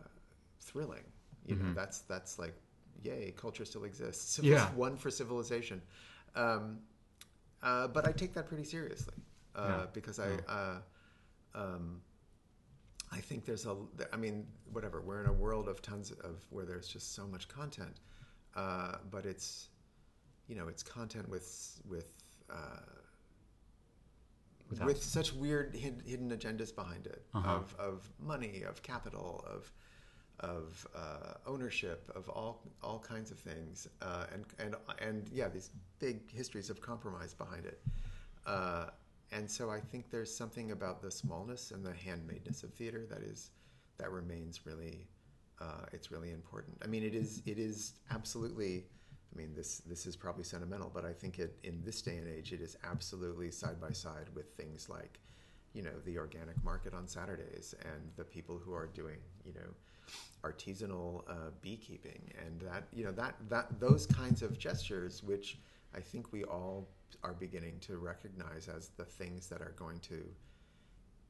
thrilling. 0.61 1.03
You 1.45 1.55
know 1.55 1.73
that's 1.73 1.99
that's 1.99 2.39
like 2.39 2.55
yay 3.01 3.31
culture 3.35 3.65
still 3.65 3.83
exists. 3.85 4.39
Yeah. 4.43 4.65
one 4.75 4.95
for 4.97 5.09
civilization 5.09 5.81
um, 6.35 6.79
uh, 7.61 7.87
but 7.87 8.07
i 8.07 8.11
take 8.11 8.33
that 8.33 8.47
pretty 8.47 8.63
seriously 8.63 9.15
uh, 9.55 9.67
Yeah. 9.69 9.85
because 9.93 10.19
i 10.19 10.29
uh, 10.47 10.77
um, 11.55 12.01
I 13.11 13.19
think 13.21 13.45
there's 13.45 13.67
a, 13.67 13.75
I 14.11 14.17
mean, 14.17 14.47
whatever. 14.71 14.99
We're 14.99 15.21
in 15.21 15.27
a 15.27 15.33
world 15.33 15.67
of 15.67 15.83
tons 15.83 16.09
of 16.23 16.43
where 16.49 16.65
there's 16.65 16.87
just 16.87 17.13
so 17.13 17.27
much 17.27 17.47
content, 17.47 17.97
uh, 18.55 18.95
but 19.11 19.27
it's, 19.27 19.67
you 20.47 20.55
know, 20.55 20.67
it's 20.67 20.81
content 20.81 21.29
with 21.29 21.79
with 21.87 22.11
uh, 22.49 22.79
with 24.83 25.03
such 25.03 25.31
weird 25.33 25.75
hid, 25.75 26.01
hidden 26.05 26.31
agendas 26.31 26.73
behind 26.73 27.05
it 27.05 27.23
Uh-huh. 27.35 27.51
of 27.57 27.75
of 27.77 28.09
money, 28.19 28.63
of 28.63 28.81
capital, 28.81 29.43
of 29.47 29.71
of 30.39 30.87
uh, 30.95 31.33
ownership, 31.45 32.11
of 32.15 32.27
all 32.29 32.61
all 32.81 32.99
kinds 32.99 33.31
of 33.31 33.37
things, 33.37 33.87
uh, 34.01 34.25
and 34.33 34.45
and 34.59 34.75
and 34.99 35.29
yeah, 35.31 35.47
these 35.47 35.69
big 35.99 36.31
histories 36.31 36.69
of 36.69 36.81
compromise 36.81 37.33
behind 37.33 37.65
it. 37.65 37.81
Uh, 38.45 38.87
and 39.31 39.49
so 39.49 39.69
I 39.69 39.79
think 39.79 40.11
there's 40.11 40.35
something 40.35 40.71
about 40.71 41.01
the 41.01 41.09
smallness 41.09 41.71
and 41.71 41.83
the 41.83 41.91
handmadeness 41.91 42.63
of 42.63 42.73
theater 42.73 43.05
that 43.09 43.21
is 43.21 43.51
that 43.97 44.11
remains 44.11 44.65
really 44.65 45.07
uh, 45.61 45.85
it's 45.91 46.11
really 46.11 46.31
important. 46.31 46.77
I 46.83 46.87
mean, 46.87 47.03
it 47.03 47.15
is 47.15 47.41
it 47.45 47.57
is 47.57 47.93
absolutely. 48.11 48.85
I 49.33 49.37
mean, 49.37 49.53
this 49.55 49.79
this 49.79 50.05
is 50.05 50.15
probably 50.15 50.43
sentimental, 50.43 50.91
but 50.93 51.05
I 51.05 51.13
think 51.13 51.39
it 51.39 51.57
in 51.63 51.81
this 51.83 52.01
day 52.01 52.17
and 52.17 52.27
age, 52.27 52.51
it 52.53 52.61
is 52.61 52.77
absolutely 52.83 53.49
side 53.49 53.79
by 53.81 53.91
side 53.91 54.27
with 54.35 54.51
things 54.55 54.89
like 54.89 55.19
you 55.73 55.81
know 55.81 55.93
the 56.05 56.17
organic 56.17 56.61
market 56.63 56.93
on 56.93 57.07
Saturdays 57.07 57.73
and 57.81 58.11
the 58.15 58.23
people 58.23 58.59
who 58.63 58.73
are 58.73 58.87
doing 58.87 59.17
you 59.43 59.53
know 59.53 59.73
artisanal 60.43 61.23
uh, 61.29 61.51
beekeeping 61.61 62.21
and 62.45 62.59
that 62.61 62.83
you 62.93 63.03
know 63.03 63.11
that 63.11 63.35
that 63.49 63.79
those 63.79 64.05
kinds 64.05 64.41
of 64.41 64.57
gestures 64.59 65.23
which 65.23 65.57
I 65.95 65.99
think 66.01 66.31
we 66.33 66.43
all 66.43 66.87
are 67.23 67.33
beginning 67.33 67.79
to 67.81 67.97
recognize 67.97 68.67
as 68.67 68.89
the 68.97 69.05
things 69.05 69.47
that 69.47 69.61
are 69.61 69.73
going 69.77 69.99
to 69.99 70.25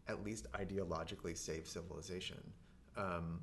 at 0.07 0.23
least 0.23 0.51
ideologically 0.53 1.37
save 1.37 1.67
civilization 1.67 2.41
um, 2.97 3.41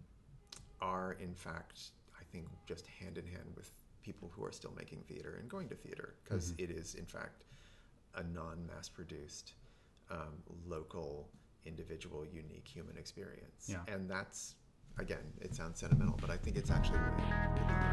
are 0.80 1.12
in 1.20 1.34
fact 1.34 1.92
I 2.20 2.24
think 2.32 2.46
just 2.66 2.86
hand 2.86 3.16
in 3.18 3.26
hand 3.26 3.52
with 3.56 3.70
people 4.02 4.30
who 4.34 4.44
are 4.44 4.52
still 4.52 4.72
making 4.76 5.02
theater 5.08 5.36
and 5.40 5.48
going 5.48 5.68
to 5.68 5.74
theater 5.74 6.14
because 6.24 6.52
Mhm. 6.52 6.70
is 6.76 6.94
in 6.94 7.06
fact 7.06 7.44
a 8.14 8.22
non-mass 8.24 8.88
produced 8.88 9.52
um, 10.10 10.42
local 10.66 11.30
individual 11.64 12.26
unique 12.26 12.66
human 12.66 12.96
experience 12.96 13.68
Yeah. 13.68 13.84
and 13.86 14.10
that's 14.10 14.56
again, 14.98 15.18
it 15.40 15.54
sounds 15.54 15.78
sentimental, 15.78 16.16
but 16.20 16.30
I 16.30 16.36
think 16.36 16.56
it's 16.56 16.70
actually 16.70 16.98
really, 16.98 17.22
really 17.22 17.90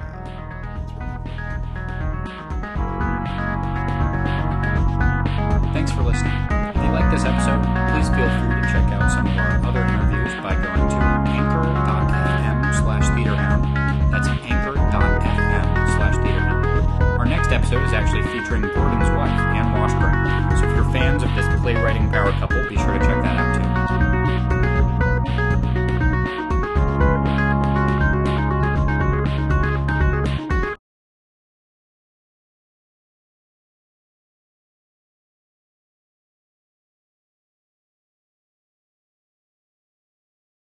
Thanks 5.73 5.91
for 5.91 6.01
listening. 6.01 6.33
If 6.73 6.75
you 6.81 6.89
like 6.91 7.11
this 7.11 7.23
episode, 7.23 7.61
please 7.93 8.09
feel 8.09 8.29
free 8.41 8.55
to 8.57 8.65
check 8.73 8.87
out 8.91 9.11
some 9.11 9.27
of 9.27 9.37
our 9.37 9.61
other 9.65 9.83
interviews 9.85 10.33
by 10.41 10.55
going 10.57 10.89
to 10.89 10.99
anchor.fm 11.29 12.73
slash 12.81 13.05
theaterhound. 13.13 13.63
That's 14.11 14.27
anchor.fm 14.27 15.65
slash 15.95 16.15
theaterhound. 16.17 16.65
Our 17.19 17.25
next 17.25 17.51
episode 17.51 17.83
is 17.83 17.93
actually 17.93 18.23
featuring 18.33 18.63
Gordon's 18.73 19.09
wife, 19.13 19.37
Anne 19.53 19.71
Washburn. 19.73 20.57
So 20.57 20.67
if 20.67 20.75
you're 20.75 20.91
fans 20.91 21.21
of 21.23 21.29
this 21.35 21.45
playwriting 21.61 22.09
power 22.09 22.31
couple, 22.33 22.67
be 22.67 22.75
sure 22.75 22.93
to 22.93 22.99
check 22.99 23.21
that 23.23 23.37
out 23.37 23.61
too. 23.61 23.66